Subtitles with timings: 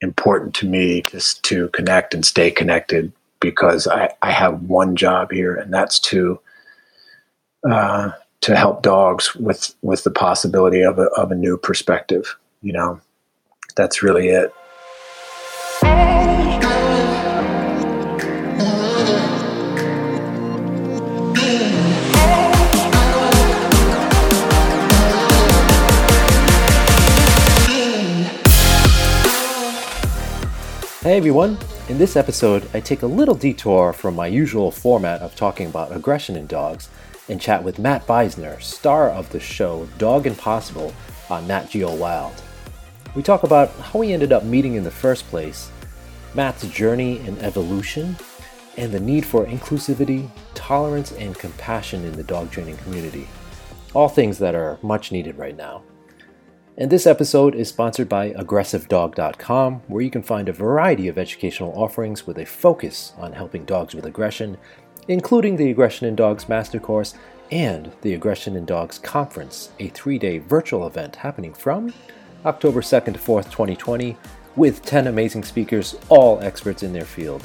[0.00, 5.30] important to me just to connect and stay connected because I, I have one job
[5.30, 6.40] here, and that's to
[7.68, 12.36] uh, to help dogs with with the possibility of a, of a new perspective.
[12.62, 13.00] You know,
[13.76, 14.52] that's really it.
[31.18, 31.58] Hey everyone!
[31.88, 35.90] In this episode, I take a little detour from my usual format of talking about
[35.90, 36.88] aggression in dogs
[37.28, 40.94] and chat with Matt Beisner, star of the show Dog Impossible
[41.28, 42.40] on Nat Geo Wild.
[43.16, 45.72] We talk about how we ended up meeting in the first place,
[46.36, 48.16] Matt's journey and evolution,
[48.76, 53.26] and the need for inclusivity, tolerance, and compassion in the dog training community.
[53.92, 55.82] All things that are much needed right now.
[56.80, 61.72] And this episode is sponsored by AggressiveDog.com, where you can find a variety of educational
[61.72, 64.56] offerings with a focus on helping dogs with aggression,
[65.08, 67.14] including the Aggression in Dogs Master Course
[67.50, 71.92] and the Aggression in Dogs Conference, a three day virtual event happening from
[72.46, 74.16] October 2nd to 4th, 2020,
[74.54, 77.44] with 10 amazing speakers, all experts in their field.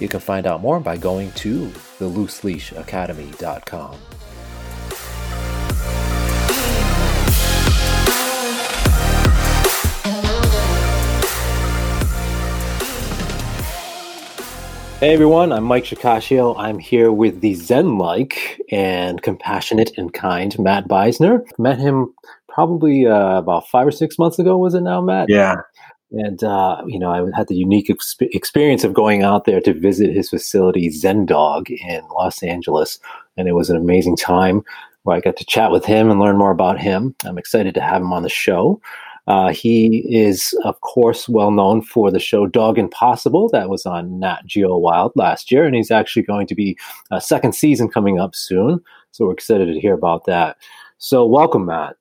[0.00, 1.68] You can find out more by going to
[1.98, 3.96] thelooseleashacademy.com.
[14.98, 16.54] Hey everyone, I'm Mike Shikashio.
[16.56, 21.44] I'm here with the Zen like and compassionate and kind Matt Beisner.
[21.58, 22.14] Met him
[22.48, 25.28] probably uh, about five or six months ago, was it now, Matt?
[25.28, 25.56] Yeah.
[26.12, 29.74] And, uh, you know, I had the unique exp- experience of going out there to
[29.74, 32.98] visit his facility, Zen Dog, in Los Angeles.
[33.36, 34.64] And it was an amazing time
[35.02, 37.14] where I got to chat with him and learn more about him.
[37.26, 38.80] I'm excited to have him on the show.
[39.26, 44.18] Uh, he is, of course, well known for the show Dog Impossible that was on
[44.20, 46.78] Nat Geo Wild last year, and he's actually going to be
[47.10, 48.80] a second season coming up soon.
[49.10, 50.56] So we're excited to hear about that.
[50.98, 51.96] So welcome, Matt.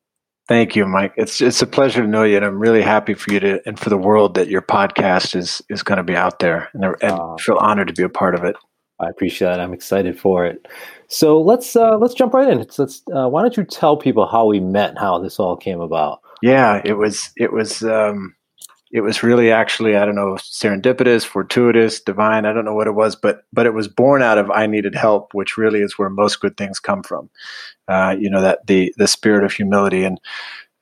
[0.47, 1.13] Thank you, Mike.
[1.17, 3.79] It's it's a pleasure to know you, and I'm really happy for you to and
[3.79, 7.11] for the world that your podcast is is going to be out there, and, and
[7.11, 8.55] uh, feel honored to be a part of it.
[8.99, 9.59] I appreciate it.
[9.59, 10.67] I'm excited for it.
[11.07, 12.59] So let's uh, let's jump right in.
[12.59, 15.57] Let's, let's uh, why don't you tell people how we met and how this all
[15.57, 16.21] came about?
[16.41, 18.35] Yeah, it was it was um,
[18.91, 22.45] it was really actually I don't know serendipitous, fortuitous, divine.
[22.45, 24.95] I don't know what it was, but but it was born out of I needed
[24.95, 27.29] help, which really is where most good things come from.
[27.87, 30.19] Uh, you know that the the spirit of humility and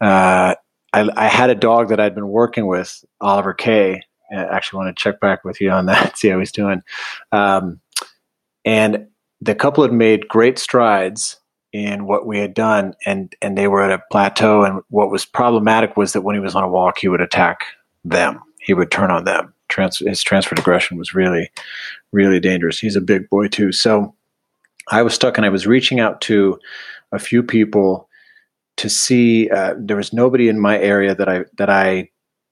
[0.02, 0.56] uh,
[0.92, 4.02] I, I, had a dog that I'd been working with, Oliver Kay.
[4.32, 6.84] I actually want to check back with you on that, see how he's doing.
[7.32, 7.80] Um,
[8.66, 9.08] and
[9.42, 11.40] the couple had made great strides
[11.74, 15.26] in what we had done and and they were at a plateau and what was
[15.26, 17.66] problematic was that when he was on a walk he would attack
[18.06, 18.40] them.
[18.60, 19.54] He would turn on them.
[19.68, 21.50] Trans- his transferred aggression was really
[22.12, 22.80] really dangerous.
[22.80, 23.72] He's a big boy too.
[23.72, 24.16] So
[24.90, 26.60] i was stuck and i was reaching out to
[27.14, 28.10] a few people
[28.76, 32.10] to see uh, there was nobody in my area that i that i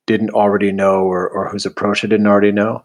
[0.08, 2.84] didn't already know or, or whose approach i didn't already know.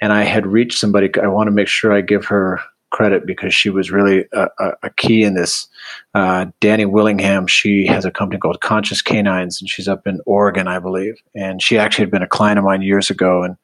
[0.00, 2.60] And i had reached somebody i want to make sure i give her
[2.96, 5.68] credit because she was really a, a, a key in this.
[6.14, 10.66] Uh, Danny Willingham, she has a company called Conscious Canines, and she's up in Oregon,
[10.66, 11.20] I believe.
[11.34, 13.56] And she actually had been a client of mine years ago, and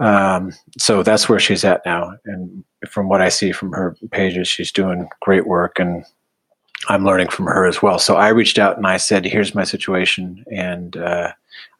[0.00, 2.12] um, so that's where she's at now.
[2.26, 6.04] And from what I see from her pages, she's doing great work, and
[6.90, 7.98] I'm learning from her as well.
[7.98, 11.32] So I reached out and I said, "Here's my situation, and uh,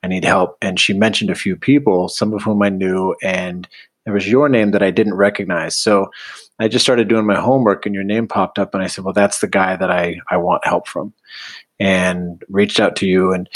[0.03, 3.69] I need help." And she mentioned a few people, some of whom I knew, and
[4.05, 5.77] there was your name that I didn't recognize.
[5.77, 6.11] So
[6.59, 9.15] I just started doing my homework and your name popped up and I said, well,
[9.15, 11.13] that's the guy that I, I want help from
[11.79, 13.49] and reached out to you and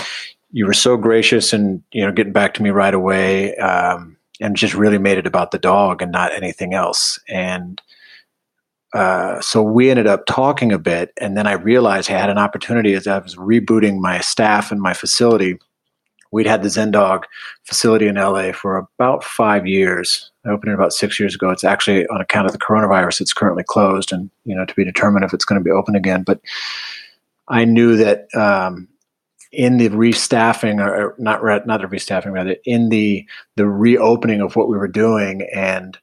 [0.51, 3.57] you were so gracious and, you know, getting back to me right away.
[3.57, 7.21] Um, and just really made it about the dog and not anything else.
[7.29, 7.81] And,
[8.93, 12.39] uh, so we ended up talking a bit and then I realized I had an
[12.39, 15.59] opportunity as I was rebooting my staff and my facility
[16.35, 17.27] we'd had the Zen Dog
[17.63, 20.33] facility in LA for about five years.
[20.45, 21.51] I opened it about six years ago.
[21.51, 23.21] It's actually on account of the coronavirus.
[23.21, 25.95] It's currently closed, and you know to be determined if it's going to be open
[25.95, 26.25] again.
[26.25, 26.41] But
[27.47, 28.89] I knew that um,
[29.53, 34.69] in the restaffing, or not not the restaffing, rather in the the reopening of what
[34.69, 35.97] we were doing, and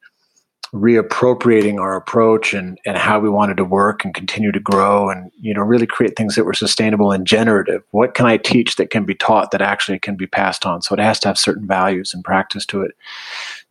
[0.73, 5.29] reappropriating our approach and, and how we wanted to work and continue to grow and
[5.37, 7.83] you know really create things that were sustainable and generative.
[7.91, 10.81] What can i teach that can be taught that actually can be passed on?
[10.81, 12.91] So it has to have certain values and practice to it.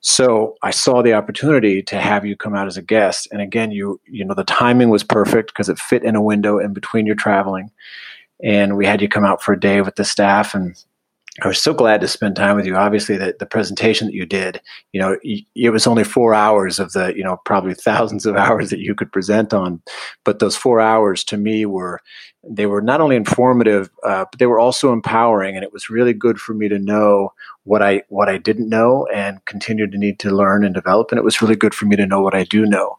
[0.00, 3.28] So i saw the opportunity to have you come out as a guest.
[3.32, 6.58] And again you you know the timing was perfect because it fit in a window
[6.58, 7.70] in between your traveling.
[8.42, 10.76] And we had you come out for a day with the staff and
[11.42, 12.74] I was so glad to spend time with you.
[12.74, 14.60] Obviously, that the presentation that you did,
[14.92, 18.70] you know, it was only four hours of the, you know, probably thousands of hours
[18.70, 19.80] that you could present on,
[20.24, 22.00] but those four hours to me were,
[22.42, 26.14] they were not only informative, uh, but they were also empowering, and it was really
[26.14, 27.32] good for me to know
[27.64, 31.18] what I what I didn't know and continue to need to learn and develop, and
[31.18, 32.98] it was really good for me to know what I do know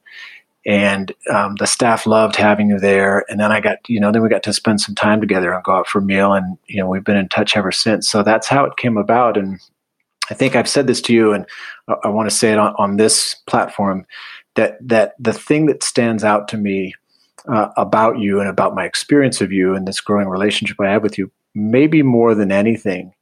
[0.65, 3.25] and um, the staff loved having you there.
[3.29, 5.63] And then I got, you know, then we got to spend some time together and
[5.63, 8.07] go out for a meal, and you know, we've been in touch ever since.
[8.09, 9.37] So that's how it came about.
[9.37, 9.59] And
[10.29, 11.45] I think I've said this to you, and
[11.87, 14.05] I, I want to say it on, on, this platform
[14.55, 16.93] that that the thing that stands out to me
[17.47, 21.01] uh, about you and about my experience of you and this growing relationship I have
[21.01, 23.13] with you, maybe more than anything,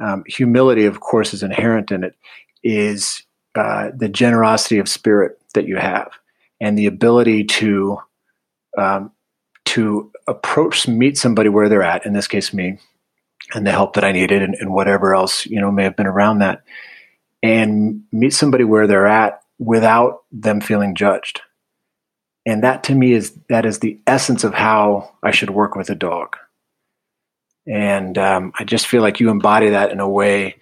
[0.00, 2.14] um, humility, of course, is inherent in it.
[2.64, 3.22] Is
[3.54, 6.10] uh, the generosity of spirit that you have
[6.60, 7.98] and the ability to
[8.76, 9.12] um,
[9.64, 12.78] to approach meet somebody where they're at in this case me
[13.54, 16.06] and the help that i needed and, and, whatever else you know may have been
[16.06, 16.62] around that
[17.42, 21.40] and meet somebody where they're at without them feeling judged.
[22.46, 25.90] And that to me is that is the essence of how i should work with
[25.90, 26.36] a dog.
[27.66, 30.56] And um, i just feel like you embody that in a way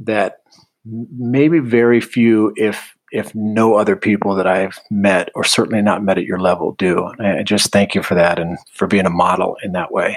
[0.00, 0.42] that
[0.84, 6.18] maybe very few if if no other people that I've met, or certainly not met
[6.18, 7.12] at your level, do.
[7.20, 10.16] I just thank you for that and for being a model in that way.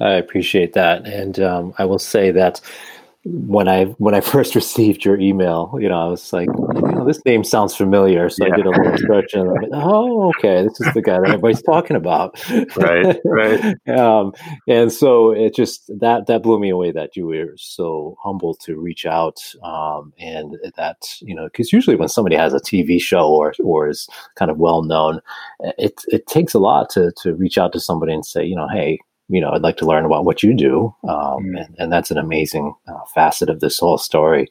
[0.00, 2.60] I appreciate that, and um, I will say that
[3.26, 7.24] when I when I first received your email, you know, I was like, oh, this
[7.24, 8.30] name sounds familiar.
[8.30, 8.52] So yeah.
[8.52, 11.28] I did a little search and I'm like, oh, okay, this is the guy that
[11.28, 12.38] everybody's talking about.
[12.76, 13.88] Right, right.
[13.98, 14.32] um,
[14.68, 18.76] and so it just that that blew me away that you were so humble to
[18.76, 23.28] reach out, um, and that you know, because usually when somebody has a TV show
[23.28, 25.20] or or is kind of well known,
[25.78, 28.68] it it takes a lot to to reach out to somebody and say, you know,
[28.68, 30.94] hey, you know, I'd like to learn about what you do.
[31.04, 31.64] Um, mm.
[31.64, 34.48] and, and, that's an amazing uh, facet of this whole story.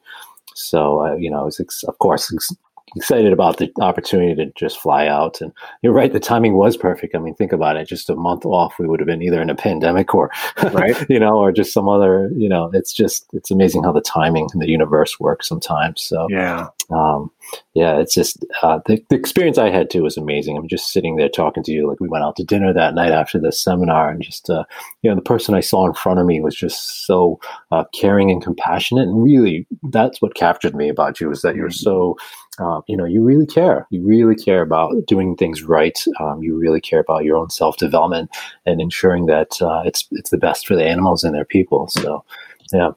[0.54, 2.54] So, uh, you know, ex- of course, ex-
[2.96, 5.40] excited about the opportunity to just fly out.
[5.40, 5.52] And
[5.82, 7.14] you're right, the timing was perfect.
[7.14, 7.88] I mean, think about it.
[7.88, 10.30] Just a month off, we would have been either in a pandemic or,
[10.72, 12.30] right, you know, or just some other.
[12.34, 16.02] You know, it's just it's amazing how the timing in the universe works sometimes.
[16.02, 17.30] So yeah, um,
[17.74, 20.56] yeah, it's just uh, the, the experience I had too was amazing.
[20.56, 21.88] I'm just sitting there talking to you.
[21.88, 24.64] Like we went out to dinner that night after the seminar, and just uh,
[25.02, 27.40] you know, the person I saw in front of me was just so
[27.70, 29.08] uh, caring and compassionate.
[29.08, 31.72] And really, that's what captured me about you is that you're mm-hmm.
[31.72, 32.16] so
[32.58, 33.86] uh, you know, you really care.
[33.90, 35.98] You really care about doing things right.
[36.20, 38.30] Um, you really care about your own self development
[38.64, 41.88] and ensuring that uh, it's it's the best for the animals and their people.
[41.88, 42.24] So,
[42.72, 42.92] yeah.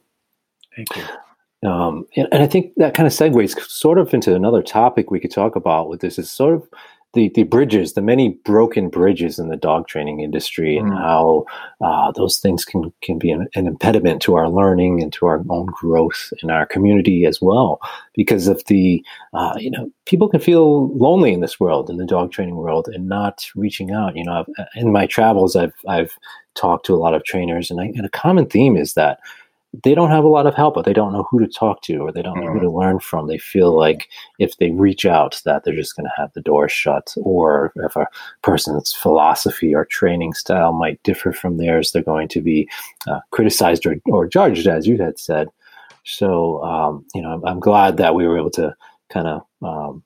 [0.76, 1.04] Thank you.
[1.70, 5.20] Um, and, and, I think that kind of segues sort of into another topic we
[5.20, 6.70] could talk about with this is sort of
[7.14, 10.98] the, the bridges, the many broken bridges in the dog training industry, and mm.
[10.98, 11.46] how
[11.82, 15.44] uh, those things can can be an, an, impediment to our learning and to our
[15.50, 17.80] own growth in our community as well.
[18.14, 19.04] Because of the,
[19.34, 22.88] uh, you know, people can feel lonely in this world, in the dog training world,
[22.88, 24.16] and not reaching out.
[24.16, 26.16] You know, I've, in my travels, I've I've
[26.54, 29.20] talked to a lot of trainers, and, I, and a common theme is that
[29.84, 31.98] they don't have a lot of help, but they don't know who to talk to
[31.98, 32.66] or they don't know who mm-hmm.
[32.66, 33.28] to learn from.
[33.28, 36.68] They feel like if they reach out, that they're just going to have the door
[36.68, 37.14] shut.
[37.18, 38.08] Or if a
[38.42, 42.68] person's philosophy or training style might differ from theirs, they're going to be
[43.08, 45.50] uh, criticized or, or judged, as you had said.
[46.04, 48.76] So, um, you know, I'm, I'm, glad that we were able to
[49.10, 50.04] kind of um,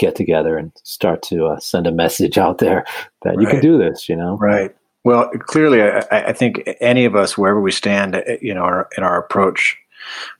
[0.00, 2.84] get together and start to uh, send a message out there
[3.22, 3.40] that right.
[3.40, 4.36] you can do this, you know?
[4.38, 4.74] Right.
[5.04, 8.88] Well, clearly, I, I, think any of us, wherever we stand, eh, you know, our,
[8.96, 9.76] in our approach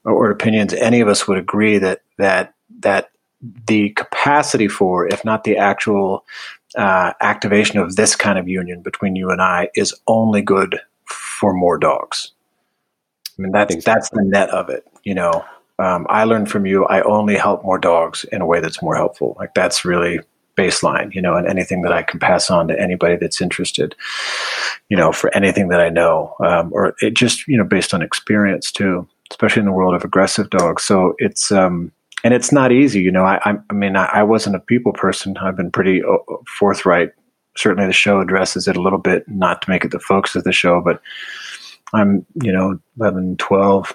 [0.04, 3.10] or opinions, any of us would agree that that that
[3.66, 6.24] the capacity for, if not the actual
[6.76, 11.52] uh, activation of this kind of union between you and I, is only good for
[11.52, 12.32] more dogs.
[13.38, 14.86] I mean, that's that's the net of it.
[15.02, 15.44] You know,
[15.78, 16.86] um, I learned from you.
[16.86, 19.36] I only help more dogs in a way that's more helpful.
[19.38, 20.20] Like that's really
[20.56, 23.94] baseline, you know, and anything that I can pass on to anybody that's interested,
[24.88, 28.02] you know, for anything that I know, um, or it just, you know, based on
[28.02, 30.84] experience too, especially in the world of aggressive dogs.
[30.84, 31.92] So it's, um,
[32.24, 33.24] and it's not easy, you know.
[33.24, 35.36] I, I, I mean, I, I, wasn't a people person.
[35.36, 36.16] I've been pretty uh,
[36.58, 37.10] forthright.
[37.54, 40.44] Certainly, the show addresses it a little bit, not to make it the focus of
[40.44, 41.02] the show, but
[41.92, 43.92] I'm, you know, 11, 12,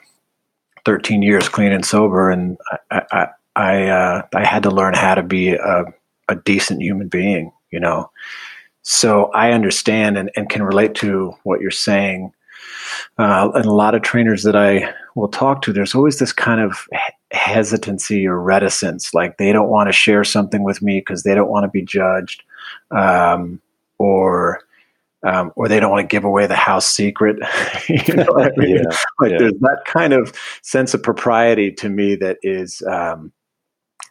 [0.85, 2.57] 13 years clean and sober, and
[2.91, 5.85] I, I, I, uh, I had to learn how to be a
[6.29, 8.09] a decent human being, you know.
[8.81, 12.31] So I understand and, and can relate to what you're saying.
[13.17, 16.61] Uh, and a lot of trainers that I will talk to, there's always this kind
[16.61, 16.87] of
[17.31, 21.49] hesitancy or reticence, like they don't want to share something with me because they don't
[21.49, 22.43] want to be judged,
[22.91, 23.61] um,
[23.97, 24.61] or
[25.23, 27.37] um, or they don't want to give away the house secret.
[27.89, 28.77] you know I mean?
[28.77, 29.37] yeah, like yeah.
[29.37, 33.31] there's that kind of sense of propriety to me that is, um,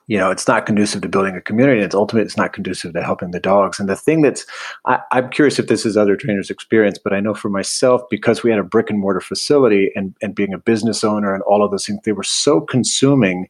[0.09, 1.83] you know, it's not conducive to building a community.
[1.83, 3.79] It's ultimately it's not conducive to helping the dogs.
[3.79, 4.47] And the thing that's,
[4.87, 8.43] I, I'm curious if this is other trainers' experience, but I know for myself because
[8.43, 11.63] we had a brick and mortar facility and and being a business owner and all
[11.65, 13.49] of those things, they were so consuming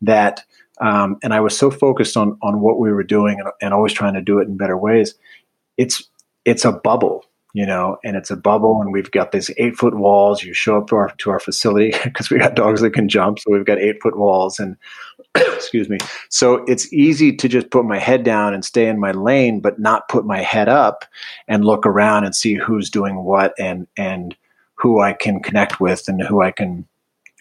[0.00, 0.44] that.
[0.80, 3.92] Um, and I was so focused on on what we were doing and, and always
[3.92, 5.16] trying to do it in better ways.
[5.76, 6.08] It's
[6.44, 7.24] it's a bubble
[7.54, 10.42] you know, and it's a bubble, and we've got these eight foot walls.
[10.42, 13.38] You show up to our to our facility because we got dogs that can jump,
[13.38, 14.76] so we've got eight foot walls, and
[15.34, 15.98] excuse me.
[16.28, 19.78] So it's easy to just put my head down and stay in my lane, but
[19.78, 21.04] not put my head up
[21.46, 24.36] and look around and see who's doing what and and
[24.74, 26.86] who I can connect with and who I can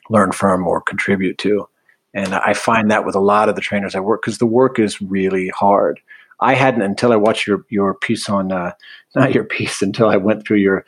[0.10, 1.68] learn from or contribute to.
[2.14, 4.80] And I find that with a lot of the trainers I work because the work
[4.80, 6.00] is really hard.
[6.40, 8.74] I hadn't until I watched your your piece on uh,
[9.16, 10.86] not your piece until I went through your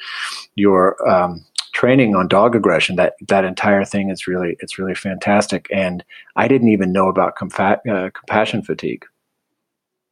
[0.55, 2.95] your um, training on dog aggression.
[2.95, 6.03] That that entire thing is really it's really fantastic, and
[6.35, 9.05] I didn't even know about comfa- uh, compassion fatigue.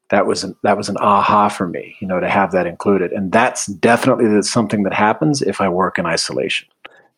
[0.09, 3.11] That was an, that was an aha for me, you know, to have that included,
[3.11, 6.67] and that's definitely something that happens if I work in isolation.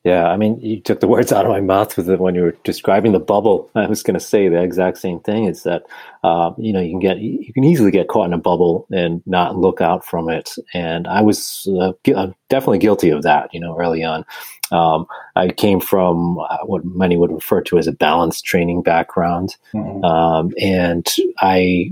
[0.06, 2.44] Yeah, I mean, you took the words out of my mouth with it when you
[2.44, 3.70] were describing the bubble.
[3.75, 5.46] I was going to say the exact same thing.
[5.46, 5.84] Is that
[6.24, 9.22] uh, you know you can get you can easily get caught in a bubble and
[9.25, 10.51] not look out from it.
[10.74, 13.53] And I was uh, gu- definitely guilty of that.
[13.53, 14.24] You know, early on,
[14.72, 19.58] um, I came from uh, what many would refer to as a balanced training background,
[19.74, 20.06] mm-hmm.
[20.06, 21.06] um, and
[21.41, 21.91] I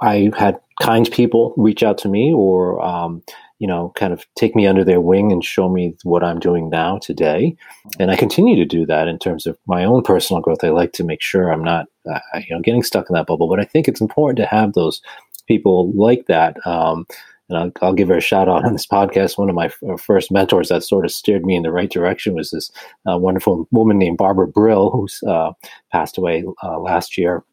[0.00, 3.22] I had kind people reach out to me or um,
[3.58, 6.68] you know, kind of take me under their wing and show me what I'm doing
[6.68, 7.56] now today.
[7.98, 10.62] And I continue to do that in terms of my own personal growth.
[10.62, 13.48] I like to make sure I'm not, uh, you know, getting stuck in that bubble.
[13.48, 15.00] But I think it's important to have those
[15.46, 16.64] people like that.
[16.66, 17.06] Um,
[17.48, 19.38] and I'll, I'll, give her a shout out on this podcast.
[19.38, 21.90] One of my f- uh, first mentors that sort of steered me in the right
[21.90, 22.70] direction was this
[23.10, 25.52] uh, wonderful woman named Barbara Brill, who's uh,
[25.92, 27.44] passed away uh, last year.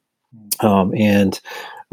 [0.60, 0.66] Hmm.
[0.66, 1.40] Um, and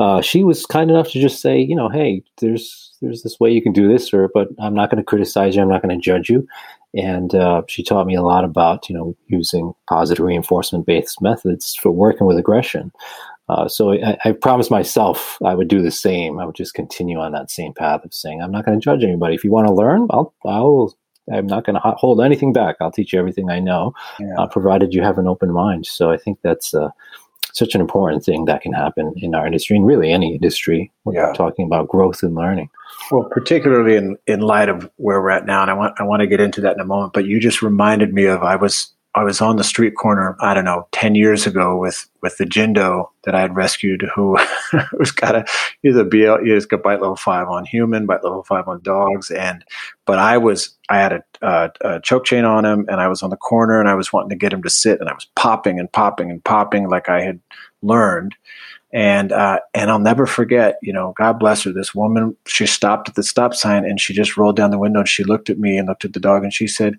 [0.01, 3.51] uh, she was kind enough to just say, you know, hey, there's there's this way
[3.51, 5.63] you can do this, or but I'm not going to criticize you.
[5.63, 6.49] I'm not going to judge you.
[6.95, 11.75] And uh, she taught me a lot about you know using positive reinforcement based methods
[11.75, 12.93] for working with aggression.
[13.51, 16.39] Uh, so I, I, promised myself I would do the same.
[16.39, 19.03] I would just continue on that same path of saying I'm not going to judge
[19.03, 19.35] anybody.
[19.35, 20.97] If you want to learn, I'll I'll
[21.31, 22.77] I'm not going to hold anything back.
[22.81, 24.35] I'll teach you everything I know, yeah.
[24.39, 25.87] uh, provided you have an open mind.
[25.87, 26.91] So I think that's uh,
[27.53, 31.17] such an important thing that can happen in our industry and really any industry when
[31.17, 31.27] yeah.
[31.27, 32.71] we're talking about growth and learning.
[33.11, 36.21] Well, particularly in, in light of where we're at now, and I want I want
[36.21, 37.13] to get into that in a moment.
[37.13, 40.55] But you just reminded me of I was I was on the street corner I
[40.55, 44.39] don't know ten years ago with with the Jindo that I had rescued, who
[44.99, 45.45] was got a
[45.83, 49.31] he's a BL he's got bite level five on human, bite level five on dogs,
[49.31, 49.65] and
[50.07, 53.23] but I was I had a, a, a choke chain on him, and I was
[53.23, 55.27] on the corner, and I was wanting to get him to sit, and I was
[55.35, 57.41] popping and popping and popping like I had
[57.83, 58.37] learned
[58.93, 60.79] and uh, and I'll never forget.
[60.83, 61.73] You know, God bless her.
[61.73, 65.01] This woman, she stopped at the stop sign and she just rolled down the window
[65.01, 66.99] and she looked at me and looked at the dog and she said,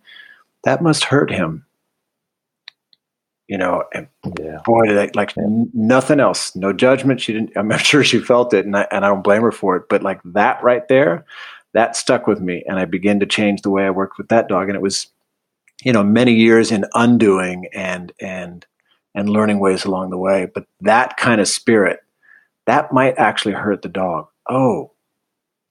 [0.64, 1.66] "That must hurt him."
[3.52, 4.08] You know, and
[4.40, 4.62] yeah.
[4.64, 7.20] boy, did I, like n- nothing else, no judgment.
[7.20, 7.52] She didn't.
[7.58, 9.90] I'm sure she felt it, and I, and I don't blame her for it.
[9.90, 11.26] But like that right there,
[11.74, 14.48] that stuck with me, and I began to change the way I worked with that
[14.48, 14.70] dog.
[14.70, 15.08] And it was,
[15.84, 18.66] you know, many years in undoing and and
[19.14, 20.50] and learning ways along the way.
[20.54, 22.00] But that kind of spirit,
[22.68, 24.30] that might actually hurt the dog.
[24.50, 24.92] Oh,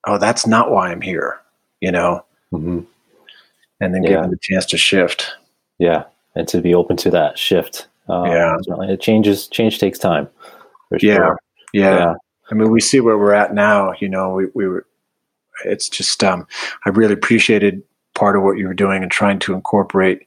[0.06, 1.40] oh, that's not why I'm here,
[1.80, 2.26] you know?
[2.52, 2.80] Mm-hmm.
[3.80, 4.10] And then yeah.
[4.10, 5.32] give them the chance to shift.
[5.78, 6.04] Yeah.
[6.34, 7.88] And to be open to that shift.
[8.08, 8.56] Um, yeah.
[8.82, 10.28] It changes, change takes time.
[11.00, 11.16] Yeah.
[11.16, 11.38] Sure.
[11.72, 11.98] yeah.
[11.98, 12.14] Yeah.
[12.50, 14.86] I mean, we see where we're at now, you know, we, we were,
[15.64, 16.46] it's just, um,
[16.84, 17.82] I really appreciated
[18.14, 20.26] part of what you were doing and trying to incorporate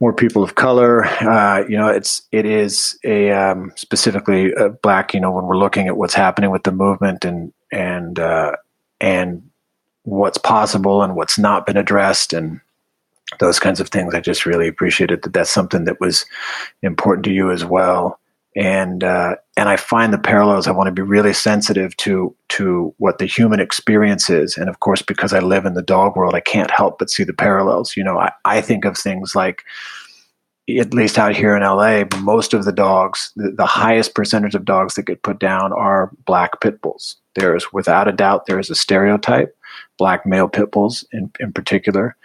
[0.00, 1.04] more people of color.
[1.04, 5.14] Uh, you know, it's it is a um, specifically uh, black.
[5.14, 8.56] You know, when we're looking at what's happening with the movement and and uh,
[9.00, 9.48] and
[10.02, 12.60] what's possible and what's not been addressed and
[13.38, 14.14] those kinds of things.
[14.14, 15.32] I just really appreciated that.
[15.32, 16.24] That's something that was
[16.82, 18.18] important to you as well.
[18.56, 20.68] And uh, and I find the parallels.
[20.68, 24.78] I want to be really sensitive to to what the human experience is, and of
[24.78, 27.96] course, because I live in the dog world, I can't help but see the parallels.
[27.96, 29.64] You know, I, I think of things like,
[30.68, 34.64] at least out here in LA, most of the dogs, the, the highest percentage of
[34.64, 37.16] dogs that get put down are black pit bulls.
[37.34, 39.56] There is, without a doubt, there is a stereotype,
[39.98, 42.16] black male pit bulls in in particular,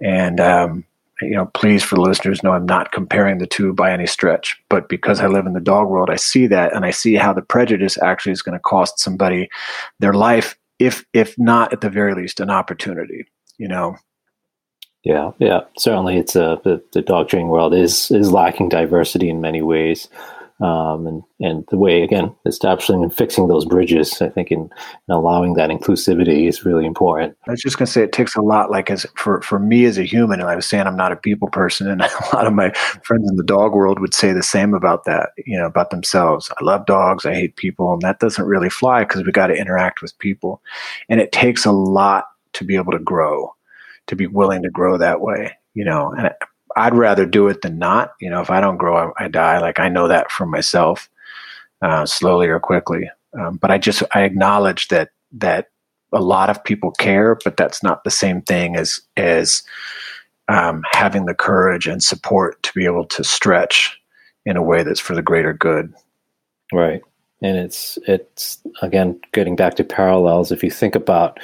[0.00, 0.84] and um,
[1.22, 4.60] you know, please for the listeners know I'm not comparing the two by any stretch,
[4.68, 7.32] but because I live in the dog world, I see that and I see how
[7.32, 9.50] the prejudice actually is going to cost somebody
[9.98, 13.26] their life if if not at the very least an opportunity
[13.60, 13.96] you know?
[15.04, 15.60] Yeah yeah.
[15.78, 20.08] Certainly it's a the, the dog training world is is lacking diversity in many ways
[20.60, 24.70] um, and and the way again establishing and fixing those bridges, I think, in,
[25.08, 27.36] in, allowing that inclusivity is really important.
[27.48, 28.70] I was just to say it takes a lot.
[28.70, 31.16] Like as for for me as a human, and I was saying I'm not a
[31.16, 32.02] people person, and
[32.32, 32.70] a lot of my
[33.02, 35.30] friends in the dog world would say the same about that.
[35.46, 36.50] You know, about themselves.
[36.60, 37.24] I love dogs.
[37.24, 40.60] I hate people, and that doesn't really fly because we got to interact with people,
[41.08, 43.54] and it takes a lot to be able to grow,
[44.08, 45.56] to be willing to grow that way.
[45.72, 46.30] You know, and
[46.76, 48.12] I'd rather do it than not.
[48.20, 49.58] You know, if I don't grow, I, I die.
[49.58, 51.08] Like I know that for myself,
[51.82, 53.10] uh, slowly or quickly.
[53.38, 55.68] Um, but I just I acknowledge that that
[56.12, 59.62] a lot of people care, but that's not the same thing as as
[60.48, 63.96] um, having the courage and support to be able to stretch
[64.44, 65.94] in a way that's for the greater good.
[66.72, 67.02] Right,
[67.42, 70.50] and it's it's again getting back to parallels.
[70.50, 71.38] If you think about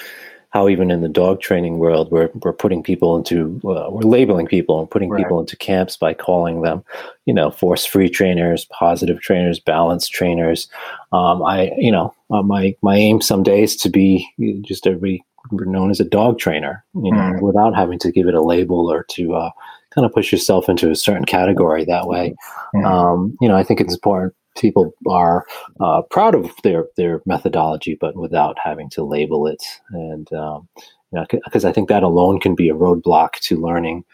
[0.56, 4.46] how even in the dog training world, we're we're putting people into uh, we're labeling
[4.46, 5.18] people and putting right.
[5.18, 6.82] people into camps by calling them,
[7.26, 10.66] you know, force free trainers, positive trainers, balanced trainers.
[11.12, 14.26] Um, I you know uh, my my aim someday is to be
[14.62, 15.22] just to be
[15.52, 17.42] known as a dog trainer, you know, mm.
[17.42, 19.50] without having to give it a label or to uh,
[19.90, 22.34] kind of push yourself into a certain category that way.
[22.74, 22.86] Mm.
[22.86, 25.46] Um, you know, I think it's important people are
[25.80, 29.62] uh, proud of their their methodology, but without having to label it.
[29.90, 30.68] And um,
[31.12, 34.04] you know, because I think that alone can be a roadblock to learning.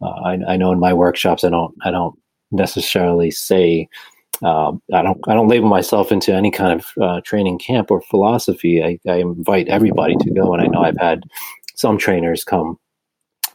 [0.00, 2.18] Uh, I, I, know in my workshops, I don't I don't
[2.50, 3.88] necessarily say.
[4.42, 5.20] Uh, I don't.
[5.28, 8.82] I don't label myself into any kind of uh, training camp or philosophy.
[8.82, 11.24] I, I invite everybody to go, and I know I've had
[11.76, 12.78] some trainers come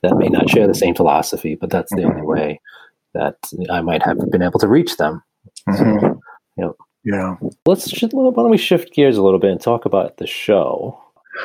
[0.02, 2.62] that may not share the same philosophy, but that's the only way
[3.14, 3.36] that
[3.70, 5.24] I might have been able to reach them.
[5.68, 6.17] Mm-hmm.
[6.58, 6.72] Yep.
[7.04, 7.36] Yeah.
[7.66, 11.00] Let's why don't we shift gears a little bit and talk about the show?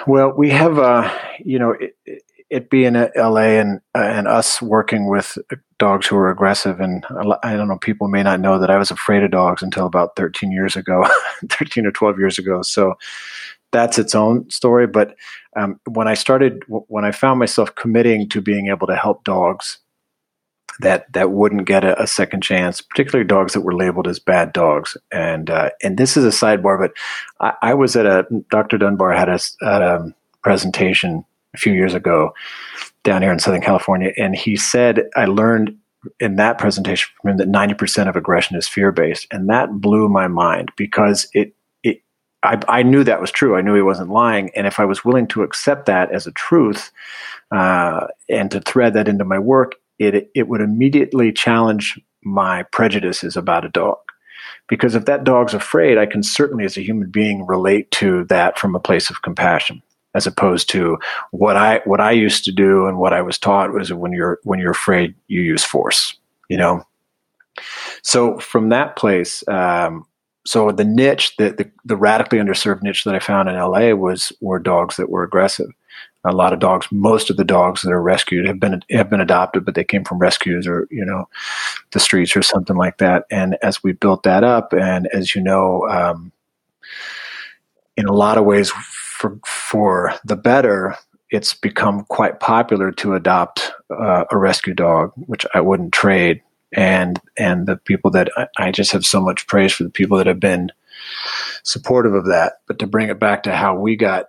[0.07, 4.61] Well, we have, uh, you know, it, it being at LA and uh, and us
[4.61, 5.39] working with
[5.79, 7.05] dogs who are aggressive, and
[7.43, 10.17] I don't know, people may not know that I was afraid of dogs until about
[10.17, 11.07] 13 years ago,
[11.49, 12.61] 13 or 12 years ago.
[12.63, 12.95] So
[13.71, 14.87] that's its own story.
[14.87, 15.17] But
[15.57, 19.79] um, when I started, when I found myself committing to being able to help dogs
[20.81, 24.53] that that wouldn't get a, a, second chance, particularly dogs that were labeled as bad
[24.53, 24.97] dogs.
[25.11, 26.93] And uh, and this is a sidebar, but
[27.41, 28.79] I, I was at a Dr.
[28.79, 32.33] Dunbar had a, a, presentation a few years ago
[33.05, 35.77] down here in Southern California, and he said I learned
[36.19, 39.81] in that presentation from him that ninety percent of aggression is fear based, and that
[39.81, 41.55] blew my mind because it.
[41.83, 42.03] it
[42.45, 43.55] I, I knew that was true.
[43.57, 46.33] I knew he wasn't lying, and if I was willing to accept that as a
[46.33, 46.91] truth
[47.53, 53.37] uh, and to thread that into my work, it it would immediately challenge my prejudices
[53.37, 53.99] about a dog.
[54.69, 58.59] Because if that dog's afraid, I can certainly, as a human being, relate to that
[58.59, 59.83] from a place of compassion,
[60.15, 60.99] as opposed to
[61.31, 64.39] what I what I used to do and what I was taught was when you're
[64.45, 66.17] when you're afraid, you use force.
[66.49, 66.87] You know.
[68.03, 70.07] So from that place, um,
[70.47, 74.33] so the niche, that the, the radically underserved niche that I found in LA was
[74.41, 75.69] were dogs that were aggressive
[76.25, 76.87] a lot of dogs.
[76.91, 80.05] Most of the dogs that are rescued have been have been adopted, but they came
[80.05, 81.29] from rescues or you know
[81.93, 83.25] the streets or something like that.
[83.31, 86.33] And as we built that up, and as you know, um,
[87.97, 90.97] in a lot of ways, for for the better,
[91.31, 96.43] it's become quite popular to adopt uh, a rescue dog, which I wouldn't trade.
[96.75, 100.17] And and the people that I, I just have so much praise for the people
[100.19, 100.71] that have been
[101.65, 102.55] supportive of that.
[102.67, 104.27] But to bring it back to how we got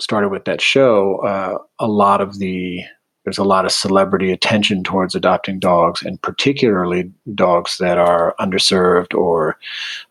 [0.00, 2.84] started with that show, uh, a lot of the
[3.24, 9.14] there's a lot of celebrity attention towards adopting dogs, and particularly dogs that are underserved
[9.14, 9.58] or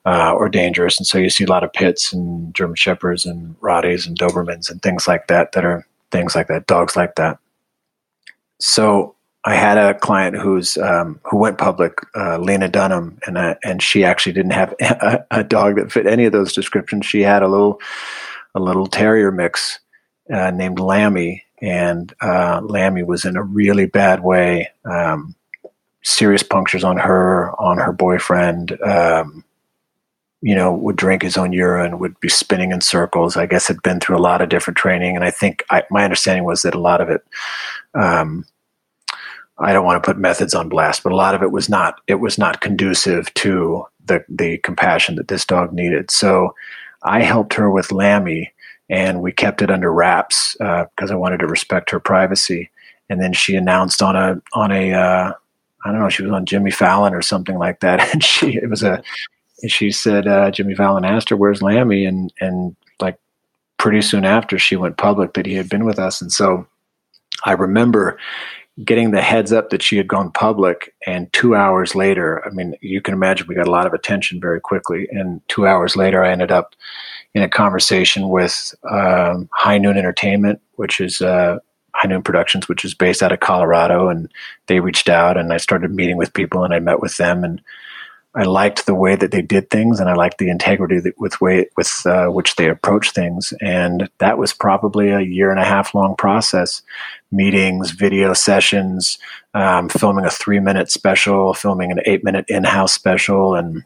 [0.06, 0.98] uh, or dangerous.
[0.98, 4.69] And so you see a lot of pits and German shepherds and Rotties and Dobermans
[4.69, 7.39] and things like that that are things like that, dogs like that.
[8.60, 13.56] So I had a client who's um, who went public, uh, Lena Dunham, and uh,
[13.63, 17.06] and she actually didn't have a, a, dog that fit any of those descriptions.
[17.06, 17.80] She had a little
[18.56, 19.80] a little terrier mix
[20.34, 24.72] uh, named Lamby, and uh, Lamby was in a really bad way.
[24.86, 25.36] Um,
[26.02, 28.80] serious punctures on her, on her boyfriend.
[28.82, 29.44] Um,
[30.41, 33.36] you know, would drink his own urine, would be spinning in circles.
[33.36, 36.04] I guess had been through a lot of different training, and I think I, my
[36.04, 37.22] understanding was that a lot of it.
[37.96, 38.46] Um,
[39.58, 42.00] I don't want to put methods on blast, but a lot of it was not.
[42.08, 46.12] It was not conducive to the the compassion that this dog needed.
[46.12, 46.54] So
[47.06, 48.50] I helped her with Lamby,
[48.89, 52.70] and we kept it under wraps because uh, I wanted to respect her privacy.
[53.10, 55.34] And then she announced on a on a uh,
[55.86, 58.70] I don't know she was on Jimmy Fallon or something like that, and she it
[58.70, 59.02] was a
[59.68, 63.20] she said uh, Jimmy Fallon asked her where's Lamby and and like
[63.78, 66.22] pretty soon after she went public that he had been with us.
[66.22, 66.68] And so
[67.44, 68.18] I remember
[68.84, 72.76] getting the heads up that she had gone public and two hours later i mean
[72.82, 75.08] you can imagine we got a lot of attention very quickly.
[75.12, 76.76] And two hours later i ended up
[77.34, 81.60] in a conversation with um, high noon entertainment which is uh,
[81.94, 84.30] high noon productions which is based out of colorado and
[84.68, 87.62] they reached out and i started meeting with people and i met with them and
[88.36, 91.39] I liked the way that they did things, and I liked the integrity that, with
[91.39, 93.54] way with uh, which they approached things.
[93.62, 96.82] And that was probably a year and a half long process:
[97.32, 99.17] meetings, video sessions,
[99.54, 103.84] um, filming a three minute special, filming an eight minute in house special, and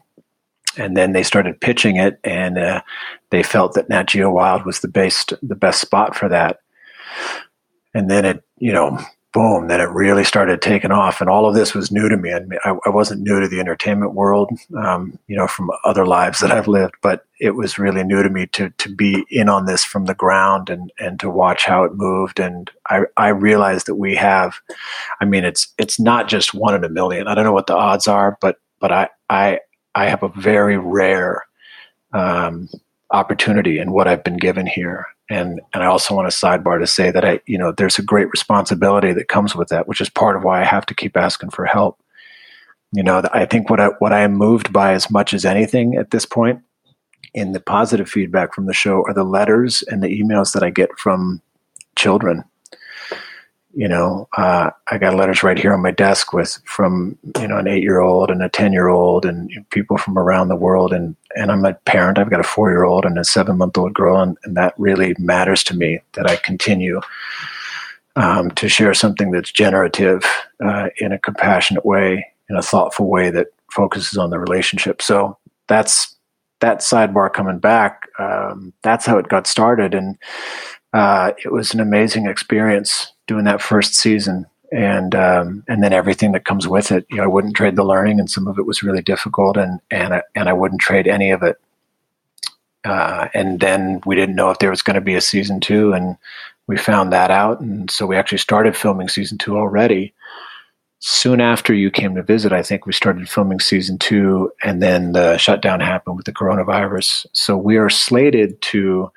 [0.76, 2.82] and then they started pitching it, and uh,
[3.30, 6.60] they felt that Nat Geo Wild was the best the best spot for that.
[7.94, 8.98] And then it, you know,
[9.32, 11.20] boom, then it really started taking off.
[11.20, 12.32] And all of this was new to me.
[12.32, 16.50] I, I wasn't new to the entertainment world, um, you know, from other lives that
[16.50, 19.84] I've lived, but it was really new to me to, to be in on this
[19.84, 22.40] from the ground and, and to watch how it moved.
[22.40, 24.56] And I, I realized that we have,
[25.20, 27.28] I mean, it's, it's not just one in a million.
[27.28, 29.60] I don't know what the odds are, but, but I, I,
[29.94, 31.44] I have a very rare,
[32.12, 32.68] um,
[33.12, 36.86] opportunity and what I've been given here and and I also want to sidebar to
[36.86, 40.10] say that I you know there's a great responsibility that comes with that, which is
[40.10, 42.02] part of why I have to keep asking for help.
[42.92, 45.94] You know, I think what I what I am moved by as much as anything
[45.94, 46.60] at this point
[47.32, 50.70] in the positive feedback from the show are the letters and the emails that I
[50.70, 51.40] get from
[51.94, 52.44] children
[53.74, 57.58] you know, uh, I got letters right here on my desk with from you know
[57.58, 60.92] an eight year old and a ten year old and people from around the world
[60.92, 62.18] and and I'm a parent.
[62.18, 64.74] I've got a four year old and a seven month old girl, and, and that
[64.78, 67.00] really matters to me that I continue
[68.16, 70.24] um, to share something that's generative
[70.64, 75.00] uh, in a compassionate way, in a thoughtful way that focuses on the relationship.
[75.00, 76.16] So that's
[76.60, 78.08] that sidebar coming back.
[78.18, 80.18] Um, that's how it got started, and
[80.92, 86.32] uh, it was an amazing experience doing that first season and um, and then everything
[86.32, 87.06] that comes with it.
[87.10, 89.80] You know, I wouldn't trade the learning, and some of it was really difficult, and
[89.88, 91.56] and I, and I wouldn't trade any of it.
[92.84, 95.92] Uh, and then we didn't know if there was going to be a season two,
[95.92, 96.16] and
[96.66, 100.12] we found that out, and so we actually started filming season two already.
[100.98, 105.12] Soon after you came to visit, I think we started filming season two, and then
[105.12, 107.26] the shutdown happened with the coronavirus.
[107.32, 109.12] So we are slated to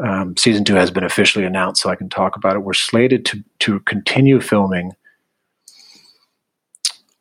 [0.00, 2.60] um, season two has been officially announced, so I can talk about it.
[2.60, 4.92] We're slated to to continue filming.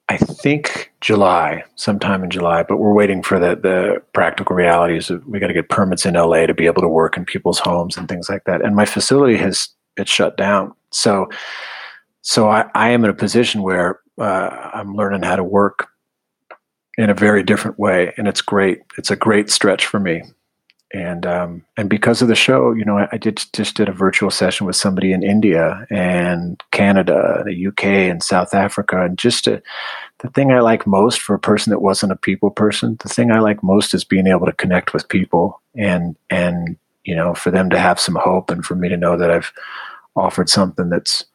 [0.08, 5.10] I think July, sometime in July, but we're waiting for the the practical realities.
[5.28, 7.98] We got to get permits in LA to be able to work in people's homes
[7.98, 8.64] and things like that.
[8.64, 11.28] And my facility has it's shut down, so
[12.22, 15.90] so I, I am in a position where uh, I'm learning how to work
[16.98, 18.80] in a very different way, and it's great.
[18.98, 20.22] It's a great stretch for me
[20.94, 23.94] and um, and because of the show, you know, I, I, did just did a
[23.94, 29.46] virtual session with somebody in India and Canada, the UK, and South Africa, and just
[29.46, 29.62] to,
[30.20, 33.32] the thing I like most for a person that wasn't a people person, the thing
[33.32, 37.52] I like most is being able to connect with people and and you know, for
[37.52, 39.52] them to have some hope, and for me to know that I've
[40.16, 41.26] offered something that's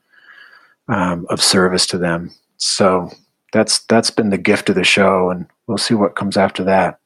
[0.88, 2.30] um, of service to them.
[2.58, 3.10] So
[3.52, 6.98] that's that's been the gift of the show, and we'll see what comes after that.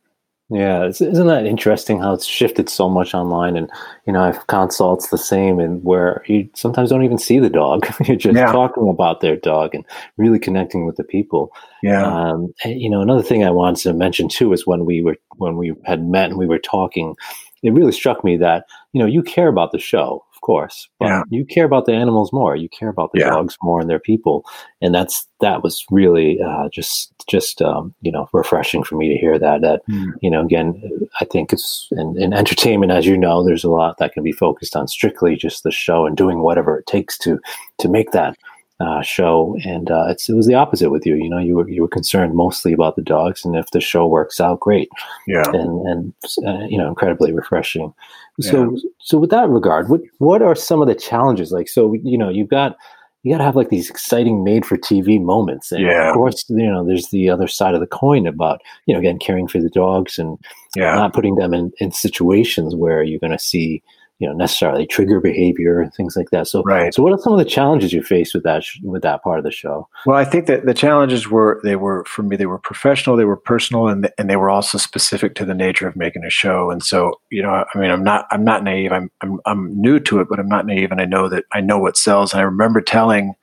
[0.53, 3.57] Yeah, isn't that interesting how it's shifted so much online?
[3.57, 3.71] And
[4.05, 7.87] you know, I've consults the same, and where you sometimes don't even see the dog;
[8.05, 8.51] you're just yeah.
[8.51, 9.85] talking about their dog and
[10.17, 11.53] really connecting with the people.
[11.85, 12.05] Yeah.
[12.05, 15.57] Um, you know, another thing I wanted to mention too is when we were when
[15.57, 17.15] we had met and we were talking,
[17.63, 21.23] it really struck me that you know you care about the show, course, but yeah.
[21.31, 22.57] you care about the animals more.
[22.57, 23.31] You care about the yeah.
[23.31, 24.45] dogs more and their people,
[24.81, 29.17] and that's that was really uh, just just um, you know refreshing for me to
[29.17, 29.61] hear that.
[29.61, 30.13] That mm.
[30.21, 30.83] you know, again,
[31.21, 34.33] I think it's in, in, entertainment, as you know, there's a lot that can be
[34.33, 37.39] focused on strictly just the show and doing whatever it takes to
[37.79, 38.37] to make that
[38.81, 41.15] uh, show, and uh, it was the opposite with you.
[41.17, 44.07] You know, you were you were concerned mostly about the dogs, and if the show
[44.07, 44.89] works out, great.
[45.27, 46.15] Yeah, and and
[46.47, 47.93] uh, you know, incredibly refreshing.
[48.41, 48.91] So, yeah.
[48.99, 51.53] so with that regard, what what are some of the challenges?
[51.53, 52.77] Like, so you know, you've got
[53.23, 55.73] you got to have like these exciting made for TV moments.
[55.73, 56.09] And yeah.
[56.09, 59.19] of course, you know, there's the other side of the coin about, you know, again,
[59.19, 60.39] caring for the dogs and
[60.75, 60.95] yeah.
[60.95, 63.83] not putting them in, in situations where you're going to see,
[64.21, 66.47] you know necessarily trigger behavior and things like that.
[66.47, 66.95] So right.
[66.95, 69.45] So what are some of the challenges you face with that with that part of
[69.45, 69.89] the show?
[70.07, 73.25] Well, I think that the challenges were they were for me they were professional, they
[73.25, 76.71] were personal, and and they were also specific to the nature of making a show.
[76.71, 78.93] And so you know, I mean, I'm not I'm not naive.
[78.93, 81.63] I'm I'm I'm new to it, but I'm not naive, and I know that I
[81.63, 82.33] know what sells.
[82.33, 83.35] And I remember telling.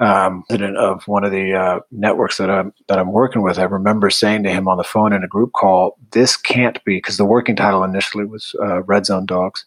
[0.00, 3.64] Um, president of one of the uh, networks that I'm that I'm working with, I
[3.64, 7.18] remember saying to him on the phone in a group call, "This can't be," because
[7.18, 9.64] the working title initially was uh, Red Zone Dogs,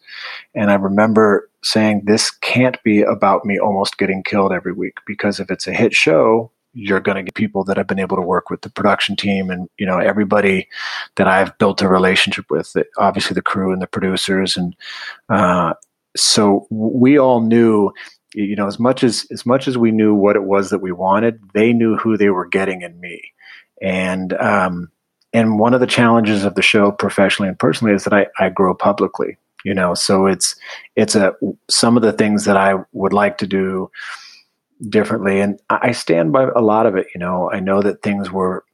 [0.54, 5.38] and I remember saying, "This can't be about me almost getting killed every week because
[5.38, 8.22] if it's a hit show." You're going to get people that I've been able to
[8.22, 10.66] work with the production team, and you know everybody
[11.14, 12.74] that I've built a relationship with.
[12.98, 14.74] Obviously, the crew and the producers, and
[15.28, 15.74] uh,
[16.16, 17.92] so we all knew
[18.34, 20.92] you know as much as as much as we knew what it was that we
[20.92, 23.22] wanted they knew who they were getting in me.
[23.82, 24.90] And um
[25.32, 28.48] and one of the challenges of the show professionally and personally is that i i
[28.48, 29.94] grow publicly you know?
[29.94, 30.56] So it's
[30.94, 31.34] it's a
[31.70, 33.90] some of the things that i would like to do
[34.88, 35.40] differently.
[35.40, 37.50] And i stand by a lot of it you know?
[37.50, 38.64] I know that things were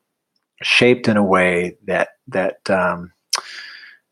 [0.63, 3.13] shaped in a way that that um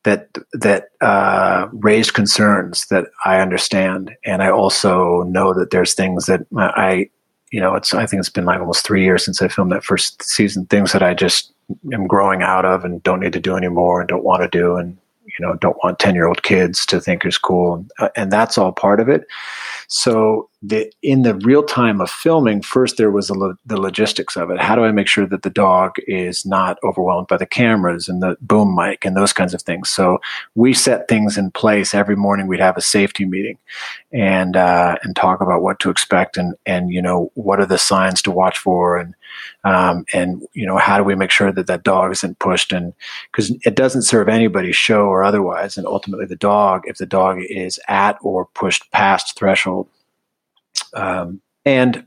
[0.04, 6.26] that that uh, raised concerns that I understand, and I also know that there's things
[6.26, 7.10] that I,
[7.50, 9.84] you know, it's I think it's been like almost three years since I filmed that
[9.84, 10.66] first season.
[10.66, 11.52] Things that I just
[11.92, 14.76] am growing out of and don't need to do anymore and don't want to do,
[14.76, 18.30] and you know, don't want ten year old kids to think is cool, uh, and
[18.30, 19.26] that's all part of it.
[19.88, 24.36] So the, in the real time of filming, first there was the, lo- the logistics
[24.36, 24.60] of it.
[24.60, 28.20] How do I make sure that the dog is not overwhelmed by the cameras and
[28.20, 29.88] the boom mic and those kinds of things?
[29.88, 30.18] So
[30.56, 31.94] we set things in place.
[31.94, 33.56] Every morning we'd have a safety meeting
[34.12, 37.78] and uh, and talk about what to expect and and you know what are the
[37.78, 39.14] signs to watch for and
[39.64, 42.94] um, and you know how do we make sure that that dog isn't pushed and
[43.30, 47.38] because it doesn't serve anybody's show or otherwise and ultimately the dog if the dog
[47.48, 49.88] is at or pushed past threshold
[50.94, 52.04] um, and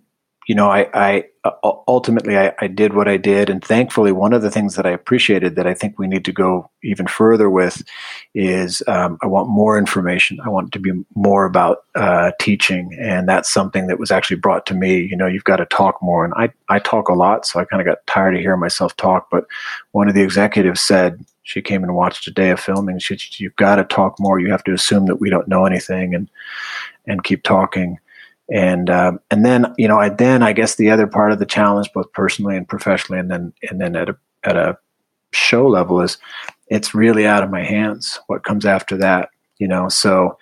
[0.47, 1.51] you know, I, I uh,
[1.87, 4.89] ultimately I, I, did what I did, and thankfully, one of the things that I
[4.89, 7.83] appreciated that I think we need to go even further with
[8.33, 10.39] is um, I want more information.
[10.43, 14.65] I want to be more about uh, teaching, and that's something that was actually brought
[14.65, 14.99] to me.
[14.99, 17.65] You know, you've got to talk more, and I I talk a lot, so I
[17.65, 19.29] kind of got tired of hearing myself talk.
[19.29, 19.45] But
[19.91, 22.99] one of the executives said she came and watched a day of filming.
[22.99, 24.39] She, said, you've got to talk more.
[24.39, 26.29] You have to assume that we don't know anything, and
[27.07, 27.99] and keep talking
[28.49, 31.45] and um, and then you know I then I guess the other part of the
[31.45, 34.77] challenge both personally and professionally and then and then at a at a
[35.33, 36.17] show level is
[36.67, 39.29] it's really out of my hands what comes after that
[39.61, 39.87] you know?
[39.87, 40.37] So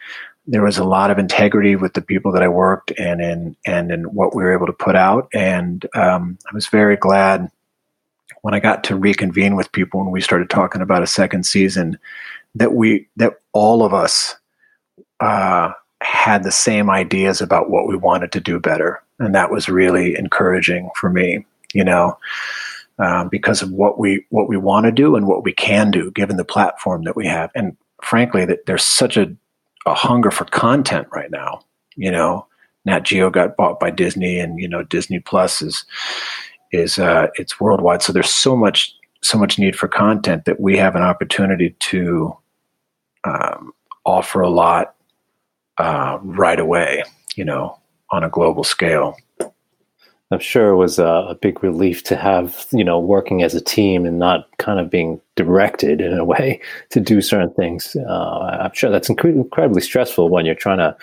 [0.47, 3.91] there was a lot of integrity with the people that I worked and in and
[3.91, 5.27] in what we were able to put out.
[5.33, 7.51] And um, I was very glad
[8.41, 11.99] when I got to reconvene with people and we started talking about a second season
[12.55, 14.37] that we that all of us
[15.19, 19.01] uh, had the same ideas about what we wanted to do better.
[19.19, 22.17] And that was really encouraging for me, you know,
[22.99, 26.11] um, because of what we what we want to do and what we can do
[26.11, 27.51] given the platform that we have.
[27.55, 29.33] And frankly, that there's such a,
[29.85, 31.61] a hunger for content right now.
[31.95, 32.45] You know,
[32.85, 35.85] Nat Geo got bought by Disney, and you know Disney Plus is
[36.71, 38.01] is uh, it's worldwide.
[38.01, 42.37] So there's so much so much need for content that we have an opportunity to
[43.25, 43.73] um,
[44.05, 44.95] offer a lot
[45.79, 47.03] uh, right away,
[47.35, 47.79] you know,
[48.11, 49.15] on a global scale.
[50.31, 53.61] I'm sure it was a, a, big relief to have, you know, working as a
[53.61, 56.61] team and not kind of being directed in a way
[56.91, 57.95] to do certain things.
[57.95, 60.95] Uh, I'm sure that's inc- incredibly stressful when you're trying to,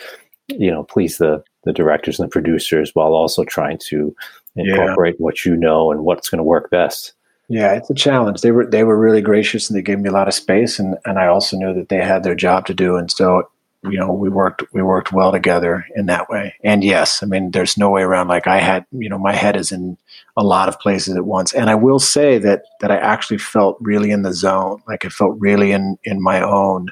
[0.48, 4.14] you know, please the, the directors and the producers while also trying to
[4.54, 5.24] incorporate yeah.
[5.24, 7.12] what you know and what's going to work best.
[7.48, 8.40] Yeah, it's a challenge.
[8.40, 10.96] They were they were really gracious and they gave me a lot of space and,
[11.04, 13.48] and I also knew that they had their job to do and so
[13.90, 16.54] you know we worked we worked well together in that way.
[16.64, 19.56] And yes i mean there's no way around like i had you know my head
[19.56, 19.96] is in
[20.36, 21.52] a lot of places at once.
[21.52, 25.08] And i will say that that i actually felt really in the zone like i
[25.08, 26.88] felt really in in my own.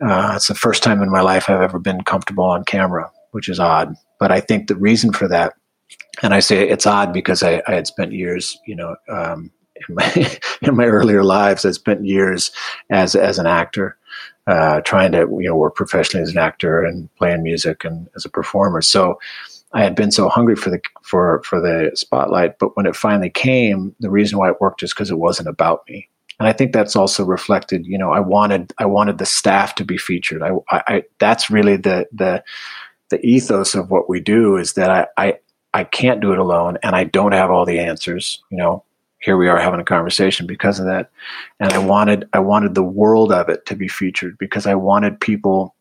[0.00, 3.48] Uh, it's the first time in my life i've ever been comfortable on camera which
[3.48, 3.94] is odd.
[4.18, 5.54] But i think the reason for that
[6.22, 9.50] and i say it's odd because i, I had spent years you know um,
[9.88, 12.50] in my in my earlier lives i spent years
[12.90, 13.96] as as an actor
[14.46, 18.24] uh, trying to you know work professionally as an actor and playing music and as
[18.24, 18.82] a performer.
[18.82, 19.18] So
[19.72, 23.30] I had been so hungry for the for for the spotlight, but when it finally
[23.30, 26.08] came, the reason why it worked is because it wasn't about me.
[26.38, 27.86] And I think that's also reflected.
[27.86, 30.42] You know, I wanted I wanted the staff to be featured.
[30.42, 32.42] I, I that's really the the
[33.10, 35.38] the ethos of what we do is that I, I
[35.74, 38.42] I can't do it alone, and I don't have all the answers.
[38.50, 38.84] You know,
[39.22, 41.10] here we are having a conversation because of that.
[41.60, 45.20] And i wanted i wanted the world of it to be featured because i wanted
[45.20, 45.74] people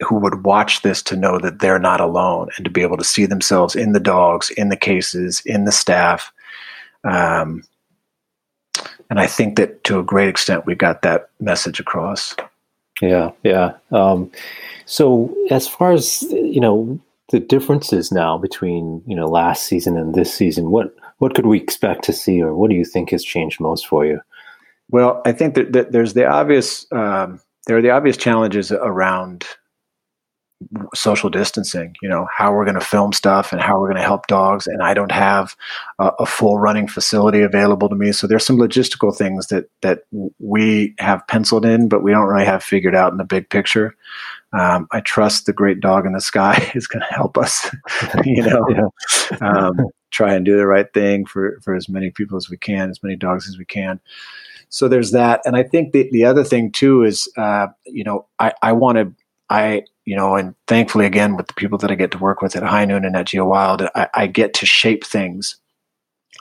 [0.00, 3.04] who would watch this to know that they're not alone and to be able to
[3.04, 6.32] see themselves in the dogs in the cases in the staff.
[7.04, 7.64] Um,
[9.10, 12.34] and i think that to a great extent we got that message across.
[13.00, 13.72] Yeah yeah.
[13.90, 14.30] Um,
[14.86, 20.14] so as far as you know the differences now between you know last season and
[20.14, 20.70] this season?
[20.70, 23.86] What what could we expect to see, or what do you think has changed most
[23.86, 24.20] for you?
[24.90, 29.46] Well, I think that, that there's the obvious um, there are the obvious challenges around
[30.94, 34.02] social distancing you know how we're going to film stuff and how we're going to
[34.02, 35.54] help dogs and i don't have
[35.98, 40.04] a, a, full running facility available to me so there's some logistical things that that
[40.38, 43.94] we have penciled in but we don't really have figured out in the big picture
[44.52, 47.70] um, i trust the great dog in the sky is going to help us
[48.24, 49.36] you know yeah.
[49.40, 49.74] um,
[50.14, 53.02] try and do the right thing for for as many people as we can as
[53.02, 54.00] many dogs as we can
[54.68, 58.26] so there's that and i think the, the other thing too is uh, you know
[58.38, 59.12] i i want to
[59.50, 62.56] i you know, and thankfully, again, with the people that I get to work with
[62.56, 65.56] at High Noon and Nat Geo Wild, I, I get to shape things.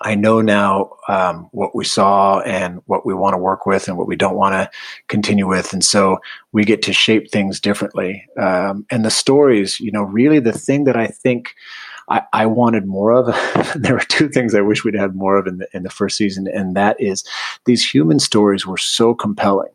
[0.01, 3.97] I know now um, what we saw and what we want to work with and
[3.97, 4.69] what we don't want to
[5.07, 5.71] continue with.
[5.71, 6.17] And so
[6.51, 8.25] we get to shape things differently.
[8.37, 11.53] Um, and the stories, you know, really the thing that I think
[12.09, 13.25] I, I wanted more of,
[13.75, 16.17] there were two things I wish we'd had more of in the, in the first
[16.17, 16.47] season.
[16.47, 17.23] And that is
[17.65, 19.71] these human stories were so compelling.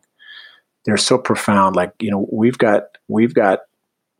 [0.85, 1.75] They're so profound.
[1.75, 3.59] Like, you know, we've got, we've got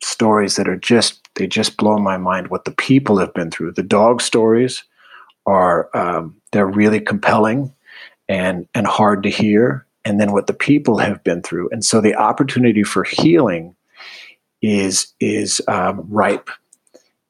[0.01, 3.71] stories that are just they just blow my mind what the people have been through
[3.71, 4.83] the dog stories
[5.45, 7.73] are um, they're really compelling
[8.27, 11.99] and and hard to hear and then what the people have been through and so
[11.99, 13.75] the opportunity for healing
[14.61, 16.49] is is um, ripe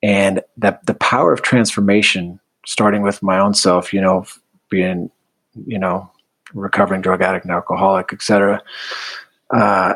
[0.01, 4.25] and that the power of transformation starting with my own self you know
[4.69, 5.09] being
[5.65, 6.09] you know
[6.53, 8.61] recovering drug addict and alcoholic etc
[9.51, 9.93] uh,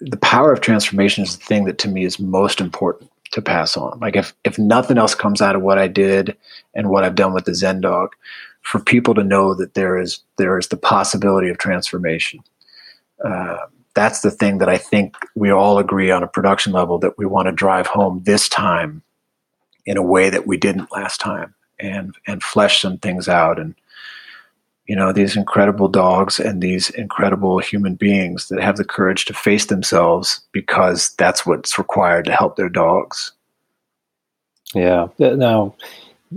[0.00, 3.76] the power of transformation is the thing that to me is most important to pass
[3.76, 3.98] on.
[4.00, 6.36] Like if if nothing else comes out of what I did
[6.74, 8.14] and what I've done with the Zen dog,
[8.62, 12.40] for people to know that there is there is the possibility of transformation.
[13.24, 13.58] Uh,
[13.94, 17.24] that's the thing that I think we all agree on a production level that we
[17.24, 19.02] want to drive home this time
[19.86, 23.58] in a way that we didn't last time and and flesh some things out.
[23.58, 23.74] And
[24.86, 29.34] you know these incredible dogs and these incredible human beings that have the courage to
[29.34, 33.32] face themselves because that's what's required to help their dogs.
[34.74, 35.08] Yeah.
[35.18, 35.74] Now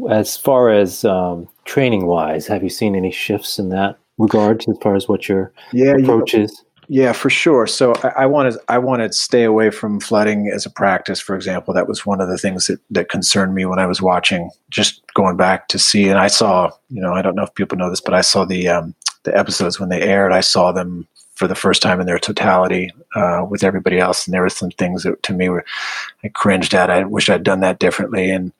[0.10, 4.78] as far as um, training wise have you seen any shifts in that regard as
[4.82, 7.68] far as what your yeah, approach you know, is yeah, for sure.
[7.68, 11.20] So I, I wanted I wanted to stay away from flooding as a practice.
[11.20, 14.02] For example, that was one of the things that, that concerned me when I was
[14.02, 14.50] watching.
[14.72, 17.78] Just going back to see, and I saw, you know, I don't know if people
[17.78, 20.34] know this, but I saw the um, the episodes when they aired.
[20.34, 24.34] I saw them for the first time in their totality uh, with everybody else, and
[24.34, 25.66] there were some things that to me were
[26.24, 26.90] I cringed at.
[26.90, 28.52] I wish I'd done that differently, and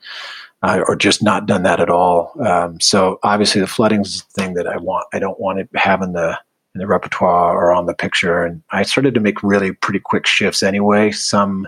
[0.62, 2.32] uh, or just not done that at all.
[2.46, 5.08] Um, so obviously, the flooding is the thing that I want.
[5.14, 6.38] I don't want it having the
[6.76, 8.44] in the repertoire or on the picture.
[8.44, 11.12] And I started to make really pretty quick shifts anyway.
[11.12, 11.68] Some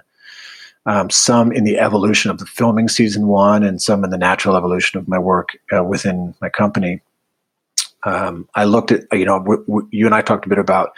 [0.85, 4.55] um, some in the evolution of the filming season one, and some in the natural
[4.55, 7.01] evolution of my work uh, within my company.
[8.03, 10.89] Um, I looked at you know w- w- you and I talked a bit about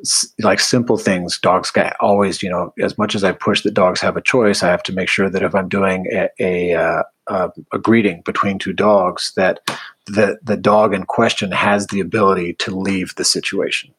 [0.00, 1.38] s- like simple things.
[1.38, 4.62] Dogs get always you know as much as I push that dogs have a choice,
[4.62, 8.22] I have to make sure that if I'm doing a, a, uh, a, a greeting
[8.22, 9.60] between two dogs, that
[10.06, 13.92] the the dog in question has the ability to leave the situation.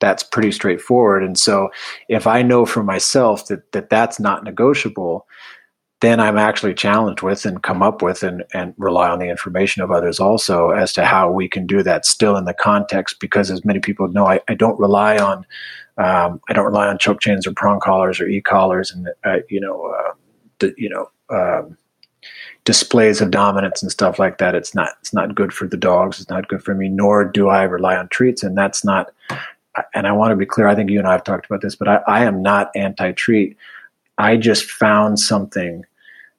[0.00, 1.22] That's pretty straightforward.
[1.22, 1.70] And so
[2.08, 5.26] if i know for myself that, that that's not negotiable
[6.02, 9.82] then i'm actually challenged with and come up with and, and rely on the information
[9.82, 13.50] of others also as to how we can do that still in the context because
[13.50, 15.46] as many people know i, I don't rely on
[15.96, 19.60] um, i don't rely on choke chains or prong collars or e-collars and uh, you
[19.60, 20.12] know uh,
[20.58, 21.78] the, you know um,
[22.64, 26.20] displays of dominance and stuff like that it's not it's not good for the dogs
[26.20, 29.12] it's not good for me nor do i rely on treats and that's not
[29.94, 31.74] and i want to be clear i think you and i have talked about this
[31.74, 33.56] but i, I am not anti-treat.
[34.18, 35.84] I just found something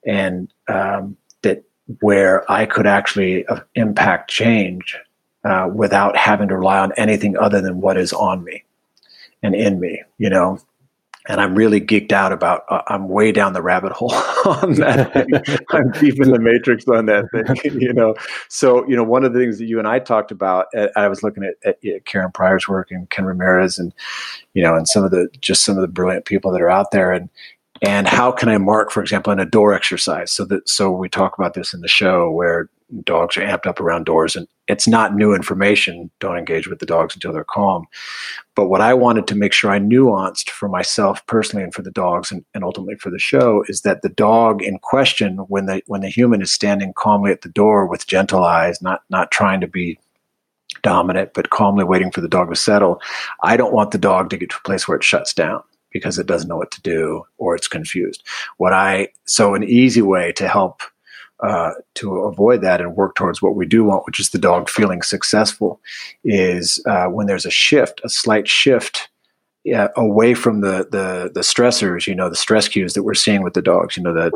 [0.06, 1.64] and um, that
[2.00, 4.96] where i could actually uh, impact change
[5.44, 8.64] uh, without having to rely on anything other than what is on me
[9.42, 10.58] and in me you know
[11.28, 12.64] and I'm really geeked out about.
[12.70, 14.14] Uh, I'm way down the rabbit hole
[14.46, 15.64] on that.
[15.72, 18.16] I'm deep in the matrix on that thing, you know.
[18.50, 21.08] So, you know, one of the things that you and I talked about, uh, I
[21.08, 23.94] was looking at, at, at, Karen Pryor's work and Ken Ramirez, and
[24.54, 26.92] you know, and some of the just some of the brilliant people that are out
[26.92, 27.30] there, and
[27.82, 30.32] and how can I mark, for example, in a door exercise?
[30.32, 32.70] So that so we talk about this in the show where
[33.02, 36.86] dogs are amped up around doors and it's not new information don't engage with the
[36.86, 37.86] dogs until they're calm
[38.56, 41.92] but what i wanted to make sure i nuanced for myself personally and for the
[41.92, 45.82] dogs and, and ultimately for the show is that the dog in question when the
[45.88, 49.62] when the human is standing calmly at the door with gentle eyes not not trying
[49.62, 49.98] to be
[50.82, 53.02] dominant but calmly waiting for the dog to settle
[53.44, 55.62] i don't want the dog to get to a place where it shuts down
[55.94, 58.28] because it doesn't know what to do or it's confused.
[58.58, 60.82] What I so an easy way to help
[61.44, 64.70] uh, to avoid that and work towards what we do want, which is the dog
[64.70, 65.80] feeling successful,
[66.24, 69.10] is uh, when there's a shift, a slight shift
[69.64, 73.44] yeah, away from the, the the stressors, you know, the stress cues that we're seeing
[73.44, 74.34] with the dogs, you know, that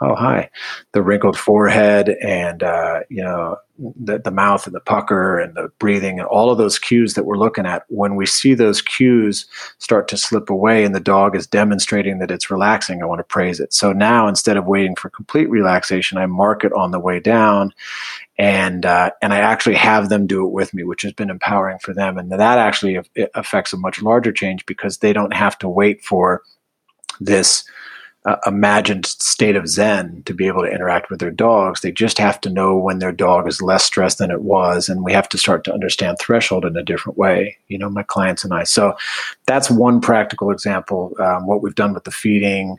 [0.00, 0.50] oh hi.
[0.92, 5.70] The wrinkled forehead and uh, you know the, the mouth and the pucker and the
[5.78, 7.84] breathing and all of those cues that we're looking at.
[7.88, 9.46] When we see those cues
[9.78, 13.24] start to slip away and the dog is demonstrating that it's relaxing i want to
[13.24, 13.72] praise it.
[13.72, 17.72] So now instead of waiting for complete relaxation i mark it on the way down
[18.36, 21.78] and uh, and i actually have them do it with me which has been empowering
[21.78, 22.18] for them.
[22.18, 22.98] And that actually
[23.34, 26.42] affects a much larger change because they don't have to wait for
[27.20, 27.64] this
[28.28, 31.80] uh, imagined state of zen to be able to interact with their dogs.
[31.80, 35.02] They just have to know when their dog is less stressed than it was, and
[35.02, 37.56] we have to start to understand threshold in a different way.
[37.68, 38.64] You know, my clients and I.
[38.64, 38.94] So
[39.46, 41.14] that's one practical example.
[41.18, 42.78] Um, what we've done with the feeding.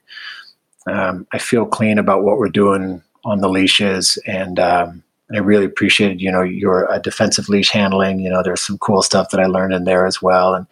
[0.86, 5.66] Um, I feel clean about what we're doing on the leashes, and um, I really
[5.66, 8.20] appreciated, you know, your uh, defensive leash handling.
[8.20, 10.68] You know, there's some cool stuff that I learned in there as well, and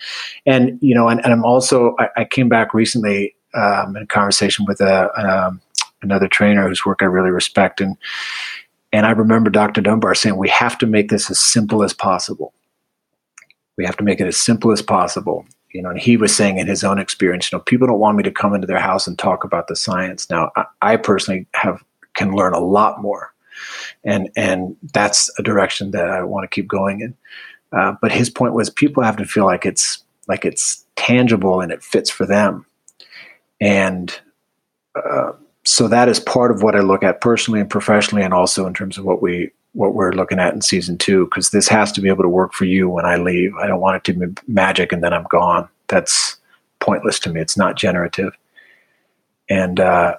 [0.45, 4.08] and you know, and, and I'm also I, I came back recently um, in a
[4.08, 5.62] conversation with a, um,
[6.01, 7.97] another trainer whose work I really respect, and
[8.93, 9.82] and I remember Dr.
[9.82, 12.53] Dunbar saying we have to make this as simple as possible.
[13.78, 15.45] We have to make it as simple as possible.
[15.74, 18.18] You know, and he was saying in his own experience, you know, people don't want
[18.18, 20.30] me to come into their house and talk about the science.
[20.30, 21.84] Now, I, I personally have
[22.16, 23.34] can learn a lot more,
[24.03, 27.16] and and that's a direction that I want to keep going in.
[27.78, 31.72] Uh, but his point was people have to feel like it's like it's tangible and
[31.72, 32.66] it fits for them
[33.60, 34.18] and
[34.95, 35.34] uh,
[35.64, 38.74] so that is part of what I look at personally and professionally, and also in
[38.74, 41.26] terms of what we what we're looking at in season two.
[41.26, 43.53] Because this has to be able to work for you when I leave.
[43.55, 45.68] I don't want it to be magic and then I'm gone.
[45.88, 46.38] That's
[46.80, 47.41] pointless to me.
[47.41, 48.34] It's not generative.
[49.49, 50.18] And uh,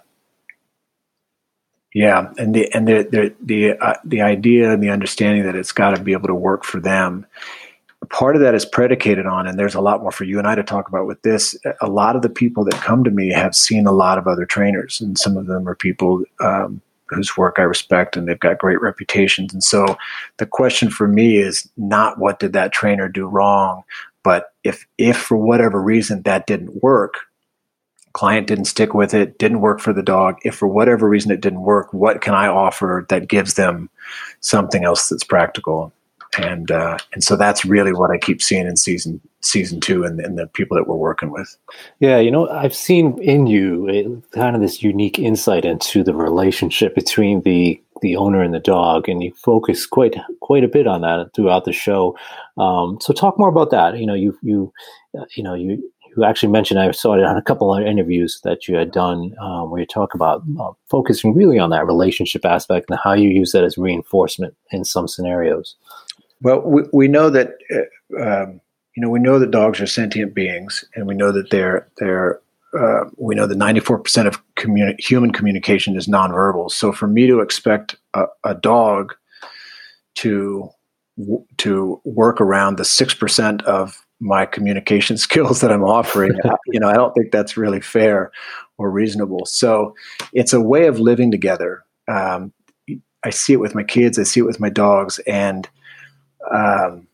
[1.95, 5.72] yeah, and the and the the the, uh, the idea and the understanding that it's
[5.72, 7.26] got to be able to work for them
[8.11, 10.54] part of that is predicated on, and there's a lot more for you and I
[10.54, 11.56] to talk about with this.
[11.80, 14.46] A lot of the people that come to me have seen a lot of other
[14.46, 18.59] trainers, and some of them are people um, whose work I respect and they've got
[18.59, 19.52] great reputations.
[19.52, 19.96] And so
[20.36, 23.82] the question for me is not what did that trainer do wrong,
[24.22, 27.14] but if if for whatever reason that didn't work,
[28.12, 31.40] client didn't stick with it, didn't work for the dog, if for whatever reason it
[31.40, 33.88] didn't work, what can I offer that gives them
[34.40, 35.92] something else that's practical?
[36.36, 40.20] And uh, and so that's really what I keep seeing in season season two and,
[40.20, 41.56] and the people that we're working with.
[42.00, 46.14] Yeah, you know, I've seen in you a, kind of this unique insight into the
[46.14, 50.86] relationship between the the owner and the dog, and you focus quite quite a bit
[50.86, 52.16] on that throughout the show.
[52.56, 53.98] Um, so, talk more about that.
[53.98, 54.72] You know, you you
[55.18, 55.82] uh, you know you
[56.16, 59.34] you actually mentioned I saw it on a couple of interviews that you had done
[59.40, 63.30] um, where you talk about uh, focusing really on that relationship aspect and how you
[63.30, 65.76] use that as reinforcement in some scenarios.
[66.43, 68.61] Well, we, we know that uh, um,
[68.97, 72.41] you know we know that dogs are sentient beings, and we know that they're they're
[72.78, 76.70] uh, we know that 94% of communi- human communication is nonverbal.
[76.70, 79.14] So for me to expect a, a dog
[80.16, 80.68] to
[81.57, 86.89] to work around the six percent of my communication skills that I'm offering, you know,
[86.89, 88.30] I don't think that's really fair
[88.76, 89.45] or reasonable.
[89.47, 89.95] So
[90.32, 91.84] it's a way of living together.
[92.07, 92.53] Um,
[93.24, 94.18] I see it with my kids.
[94.18, 95.68] I see it with my dogs, and
[96.55, 97.09] um,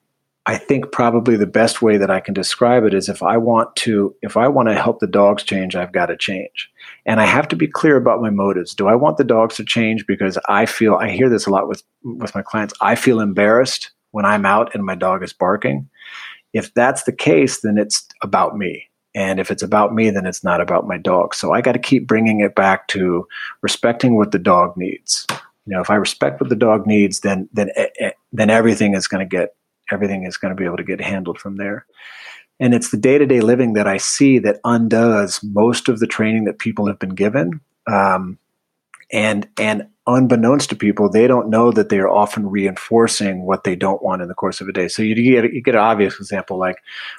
[0.47, 3.75] I think probably the best way that I can describe it is if I want
[3.77, 6.71] to if I want to help the dogs change, I've got to change.
[7.07, 8.75] And I have to be clear about my motives.
[8.75, 11.67] Do I want the dogs to change because I feel I hear this a lot
[11.67, 12.75] with with my clients.
[12.83, 15.89] I feel embarrassed when I'm out and my dog is barking.
[16.53, 18.89] If that's the case, then it's about me.
[19.15, 21.35] And if it's about me, then it's not about my dog.
[21.35, 23.27] So I got to keep bringing it back to
[23.63, 25.27] respecting what the dog needs
[25.67, 28.95] you know if i respect what the dog needs then then eh, eh, then everything
[28.95, 29.55] is going to get
[29.91, 31.87] everything is going to be able to get handled from there.
[32.61, 36.59] And it's the day-to-day living that i see that undoes most of the training that
[36.59, 37.61] people have been given.
[37.87, 38.39] Um,
[39.13, 43.77] and and unbeknownst to people they don't know that they are often reinforcing what they
[43.77, 44.89] don't want in the course of a day.
[44.89, 46.77] So you get you get an obvious example like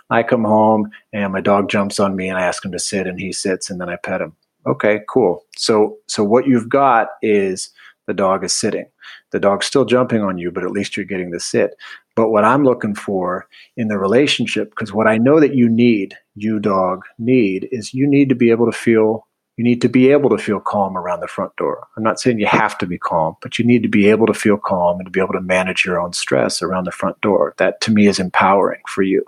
[0.09, 3.07] i come home and my dog jumps on me and i ask him to sit
[3.07, 4.35] and he sits and then i pet him.
[4.65, 5.45] Okay cool.
[5.57, 7.69] So so what you've got is
[8.07, 8.85] the dog is sitting.
[9.31, 11.75] The dog's still jumping on you, but at least you're getting the sit.
[12.15, 16.15] But what I'm looking for in the relationship, because what I know that you need,
[16.35, 19.27] you dog need, is you need to be able to feel,
[19.57, 21.87] you need to be able to feel calm around the front door.
[21.97, 24.33] I'm not saying you have to be calm, but you need to be able to
[24.33, 27.53] feel calm and to be able to manage your own stress around the front door.
[27.57, 29.25] That to me is empowering for you.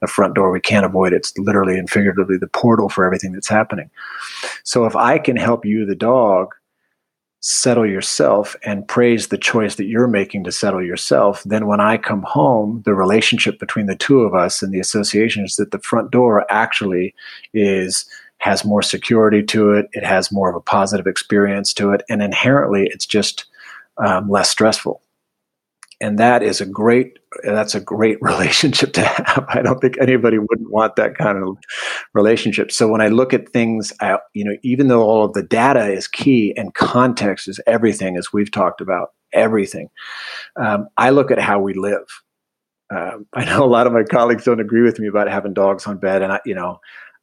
[0.00, 0.50] The front door.
[0.50, 1.18] We can't avoid it.
[1.18, 3.88] It's literally and figuratively the portal for everything that's happening.
[4.64, 6.48] So if I can help you, the dog,
[7.42, 11.96] settle yourself and praise the choice that you're making to settle yourself, then when I
[11.96, 15.80] come home, the relationship between the two of us and the association is that the
[15.80, 17.14] front door actually
[17.52, 18.06] is
[18.38, 19.88] has more security to it.
[19.92, 23.44] It has more of a positive experience to it, and inherently, it's just
[23.98, 25.01] um, less stressful.
[26.02, 29.46] And that is a great that's a great relationship to have.
[29.48, 31.56] I don't think anybody wouldn't want that kind of
[32.12, 32.72] relationship.
[32.72, 35.90] So when I look at things, I, you know, even though all of the data
[35.90, 39.88] is key and context is everything, as we've talked about, everything,
[40.56, 42.04] um, I look at how we live.
[42.94, 45.86] Um, I know a lot of my colleagues don't agree with me about having dogs
[45.86, 46.80] on bed, and I, you know,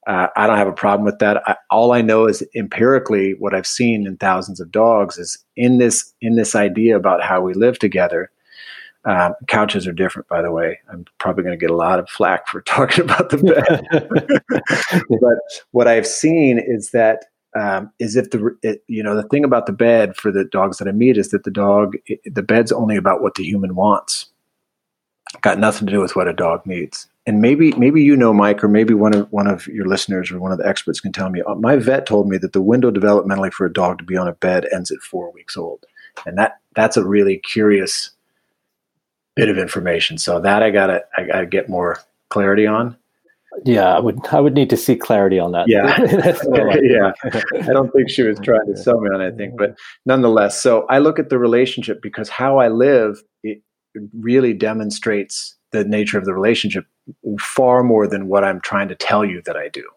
[0.07, 1.47] uh, I don't have a problem with that.
[1.47, 5.77] I, all I know is empirically what I've seen in thousands of dogs is in
[5.77, 8.32] this in this idea about how we live together
[9.06, 10.80] um, couches are different, by the way.
[10.91, 14.52] I'm probably going to get a lot of flack for talking about the bed.
[15.22, 15.38] but
[15.72, 17.26] what I've seen is that
[17.56, 20.78] um, is if the it, you know the thing about the bed for the dogs
[20.78, 23.76] that I meet is that the dog it, the bed's only about what the human
[23.76, 24.28] wants.
[25.41, 27.08] Got nothing to do with what a dog needs.
[27.26, 30.39] And maybe maybe you know Mike, or maybe one of one of your listeners or
[30.39, 31.41] one of the experts can tell me.
[31.41, 34.28] Uh, my vet told me that the window developmentally for a dog to be on
[34.28, 35.86] a bed ends at four weeks old,
[36.28, 38.12] and that that's a really curious
[39.40, 40.18] bit of information.
[40.18, 42.98] So that I gotta I gotta get more clarity on.
[43.66, 45.68] Yeah, I would I would need to see clarity on that.
[45.68, 45.96] Yeah,
[46.48, 47.12] oh, yeah.
[47.62, 49.76] I don't think she was trying to sell me on anything, but
[50.06, 50.60] nonetheless.
[50.60, 53.62] So I look at the relationship because how I live it
[54.14, 56.86] really demonstrates the nature of the relationship
[57.40, 59.88] far more than what I'm trying to tell you that I do,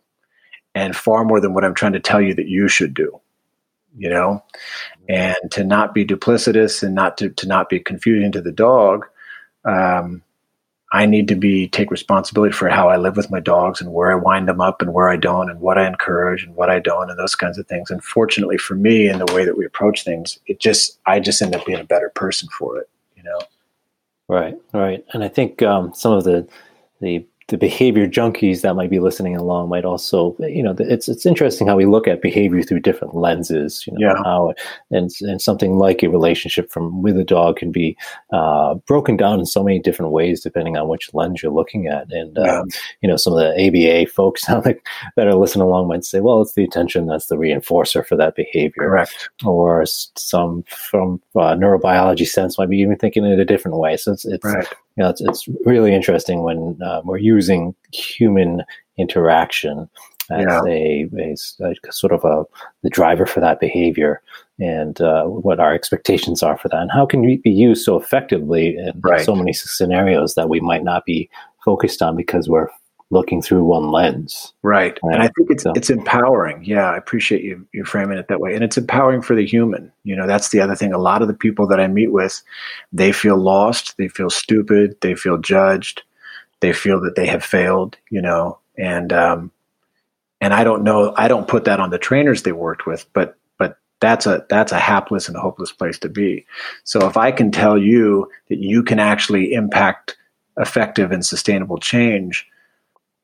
[0.74, 3.20] and far more than what I'm trying to tell you that you should do
[3.96, 4.42] you know
[5.08, 5.14] mm-hmm.
[5.14, 9.06] and to not be duplicitous and not to, to not be confusing to the dog
[9.64, 10.22] um,
[10.92, 14.12] I need to be take responsibility for how I live with my dogs and where
[14.12, 16.80] I wind them up and where I don't and what I encourage and what I
[16.80, 17.90] don't and those kinds of things.
[17.90, 21.40] And fortunately for me and the way that we approach things, it just I just
[21.40, 23.40] end up being a better person for it, you know.
[24.28, 25.04] Right, right.
[25.14, 26.46] And I think um, some of the
[27.00, 31.26] the the behavior junkies that might be listening along might also, you know, it's it's
[31.26, 33.84] interesting how we look at behavior through different lenses.
[33.86, 34.22] You know, yeah.
[34.24, 34.54] how
[34.90, 37.96] and and something like a relationship from with a dog can be
[38.32, 42.10] uh, broken down in so many different ways depending on which lens you're looking at.
[42.12, 42.60] And yeah.
[42.60, 42.68] um,
[43.00, 44.78] you know, some of the ABA folks that
[45.18, 48.88] are listening along might say, well, it's the attention that's the reinforcer for that behavior,
[48.88, 49.30] correct?
[49.44, 53.96] Or some from uh, neurobiology sense might be even thinking in a different way.
[53.96, 54.66] So it's it's right
[54.96, 58.62] you know, it's, it's really interesting when uh, we're using human
[58.98, 59.88] interaction
[60.30, 60.62] as yeah.
[60.66, 61.34] a, a,
[61.88, 62.44] a, sort of a
[62.82, 64.22] the driver for that behavior
[64.60, 67.96] and uh, what our expectations are for that and how can we be used so
[67.96, 69.24] effectively in right.
[69.24, 71.28] so many scenarios that we might not be
[71.64, 72.68] focused on because we're
[73.12, 74.54] looking through one lens.
[74.62, 74.98] Right.
[75.02, 75.14] right.
[75.14, 75.72] And I think it's so.
[75.76, 76.64] it's empowering.
[76.64, 78.54] Yeah, I appreciate you you framing it that way.
[78.54, 79.92] And it's empowering for the human.
[80.02, 80.92] You know, that's the other thing.
[80.92, 82.42] A lot of the people that I meet with,
[82.92, 86.02] they feel lost, they feel stupid, they feel judged,
[86.60, 89.52] they feel that they have failed, you know, and um
[90.40, 93.36] and I don't know, I don't put that on the trainers they worked with, but
[93.58, 96.46] but that's a that's a hapless and hopeless place to be.
[96.84, 100.16] So if I can tell you that you can actually impact
[100.56, 102.46] effective and sustainable change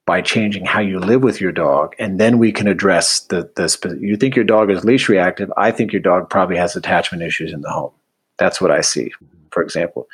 [0.08, 3.98] by changing how you live with your dog and then we can address the the
[4.00, 7.52] you think your dog is leash reactive i think your dog probably has attachment issues
[7.52, 7.92] in the home.
[8.38, 9.12] That's what i see
[9.50, 10.06] for example.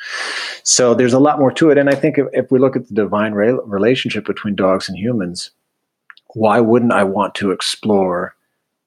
[0.63, 2.89] So there's a lot more to it and i think if, if we look at
[2.89, 5.51] the divine re- relationship between dogs and humans
[6.33, 8.35] why wouldn't i want to explore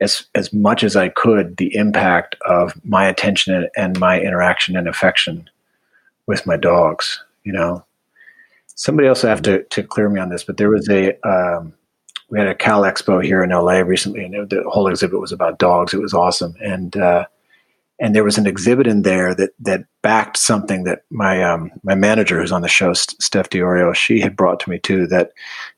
[0.02, 4.76] as as much as i could the impact of my attention and, and my interaction
[4.76, 5.48] and affection
[6.26, 7.82] with my dogs you know
[8.78, 11.74] somebody else will have to, to clear me on this, but there was a um,
[12.30, 15.32] we had a Cal Expo here in LA recently, and it, the whole exhibit was
[15.32, 15.92] about dogs.
[15.92, 17.26] It was awesome, and uh,
[17.98, 21.94] and there was an exhibit in there that that backed something that my um, my
[21.94, 25.06] manager, who's on the show, Steph Diorio, she had brought to me too.
[25.06, 25.32] That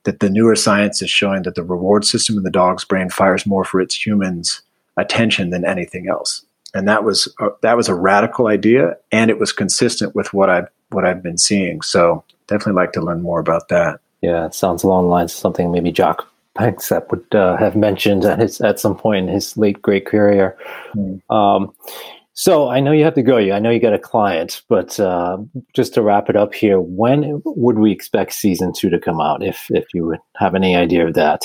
[0.05, 3.47] that the newer science is showing that the reward system in the dog's brain fires
[3.47, 4.61] more for its humans'
[4.97, 6.45] attention than anything else,
[6.75, 10.51] and that was uh, that was a radical idea, and it was consistent with what
[10.51, 11.83] I have what I've been seeing.
[11.83, 14.01] So definitely like to learn more about that.
[14.21, 16.21] Yeah, it sounds along the lines of something maybe Jaak
[16.57, 20.59] Panksepp would uh, have mentioned at his at some point in his late great career.
[20.95, 21.23] Mm.
[21.31, 21.73] Um,
[22.35, 23.39] so I know you have to go.
[23.39, 25.39] I know you got a client, but uh,
[25.75, 29.43] just to wrap it up here, when would we expect season two to come out?
[29.43, 31.43] If if you would have any idea of that.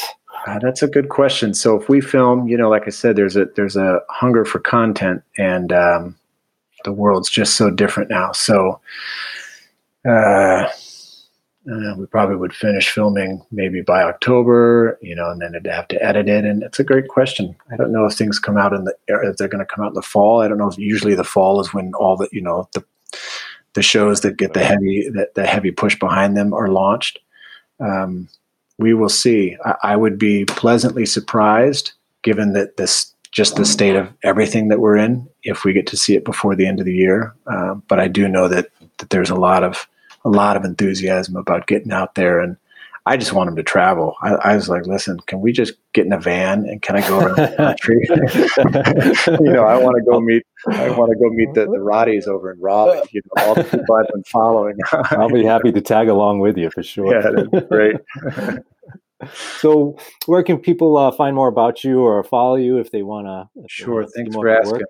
[0.47, 1.53] Uh, that's a good question.
[1.53, 4.59] So if we film, you know, like I said, there's a there's a hunger for
[4.59, 6.15] content, and um,
[6.83, 8.31] the world's just so different now.
[8.31, 8.79] So
[10.07, 10.67] uh,
[11.71, 15.87] Uh, we probably would finish filming maybe by October, you know, and then they'd have
[15.87, 16.45] to edit it.
[16.45, 17.55] And it's a great question.
[17.71, 19.89] I don't know if things come out in the if they're going to come out
[19.89, 20.41] in the fall.
[20.41, 22.83] I don't know if usually the fall is when all the you know the
[23.73, 27.19] the shows that get the heavy that the heavy push behind them are launched.
[27.79, 28.29] Um,
[28.77, 29.57] we will see.
[29.65, 31.91] I, I, would be pleasantly surprised,
[32.23, 35.97] given that this just the state of everything that we're in, if we get to
[35.97, 37.35] see it before the end of the year.
[37.47, 39.87] Uh, but I do know that that there's a lot of
[40.25, 42.57] a lot of enthusiasm about getting out there and
[43.07, 44.15] I just want him to travel.
[44.23, 47.07] I, I, was like, listen, can we just get in a van and can I
[47.07, 47.99] go around the country?
[49.45, 50.41] you know, I want to go meet.
[50.71, 53.01] I want to go meet the, the Roddies over in Raleigh.
[53.11, 54.77] You know, all the people I've been following.
[54.91, 57.13] I'll be happy to tag along with you for sure.
[57.13, 57.97] Yeah, that's great.
[59.59, 63.27] so, where can people uh, find more about you or follow you if they want
[63.27, 63.67] to?
[63.67, 64.03] Sure.
[64.07, 64.79] Thanks for asking.
[64.79, 64.89] Work?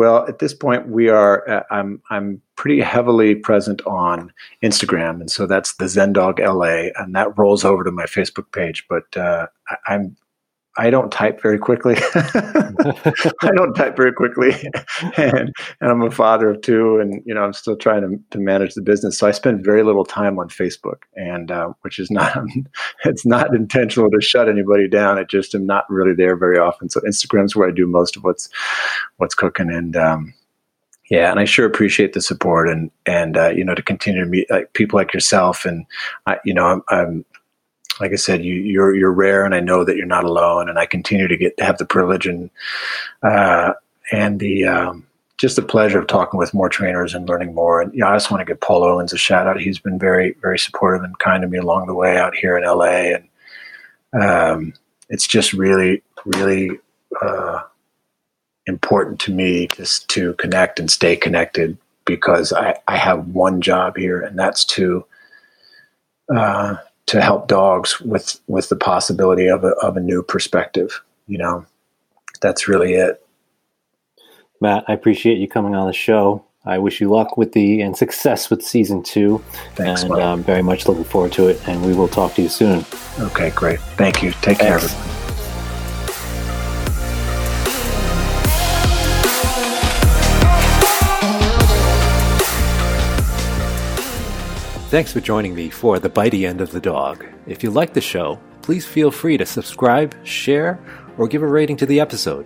[0.00, 1.46] Well, at this point, we are.
[1.46, 4.32] Uh, I'm I'm pretty heavily present on
[4.64, 8.86] Instagram, and so that's the Zendog LA, and that rolls over to my Facebook page.
[8.88, 10.16] But uh, I, I'm
[10.78, 11.96] I don't type very quickly.
[12.14, 14.52] I don't type very quickly,
[15.16, 18.38] and and I'm a father of two, and you know I'm still trying to, to
[18.38, 19.18] manage the business.
[19.18, 22.36] So I spend very little time on Facebook, and uh, which is not
[23.04, 25.18] it's not intentional to shut anybody down.
[25.18, 26.88] It just am not really there very often.
[26.88, 28.48] So Instagram's where I do most of what's
[29.16, 30.34] what's cooking, and um,
[31.10, 34.30] yeah, and I sure appreciate the support and and uh, you know to continue to
[34.30, 35.84] meet like people like yourself, and
[36.26, 37.24] I, you know I'm, I'm
[38.00, 40.68] like I said, you, you're you're rare, and I know that you're not alone.
[40.68, 42.50] And I continue to get to have the privilege and
[43.22, 43.74] uh,
[44.12, 47.80] and the um, just the pleasure of talking with more trainers and learning more.
[47.80, 49.60] And know, I just want to give Paul Owens a shout out.
[49.60, 52.64] He's been very very supportive and kind to me along the way out here in
[52.64, 53.14] LA,
[54.14, 54.74] and um,
[55.08, 56.70] it's just really really
[57.22, 57.62] uh,
[58.66, 63.96] important to me just to connect and stay connected because I, I have one job
[63.96, 65.04] here, and that's to
[66.34, 66.76] uh,
[67.10, 71.02] to help dogs with with the possibility of a, of a new perspective.
[71.26, 71.66] You know,
[72.40, 73.26] that's really it.
[74.60, 76.44] Matt, I appreciate you coming on the show.
[76.64, 79.42] I wish you luck with the and success with season two.
[79.74, 81.60] Thanks, and I'm um, very much looking forward to it.
[81.66, 82.84] And we will talk to you soon.
[83.18, 83.80] Okay, great.
[83.96, 84.30] Thank you.
[84.30, 84.62] Take Thanks.
[84.62, 85.19] care, everyone.
[94.90, 97.24] Thanks for joining me for The Bitey End of the Dog.
[97.46, 100.80] If you like the show, please feel free to subscribe, share,
[101.16, 102.44] or give a rating to the episode.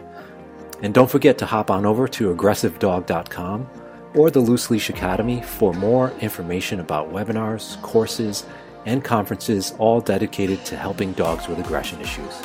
[0.83, 3.67] And don't forget to hop on over to aggressivedog.com
[4.13, 8.45] or the Loose Leash Academy for more information about webinars, courses,
[8.85, 12.43] and conferences all dedicated to helping dogs with aggression issues.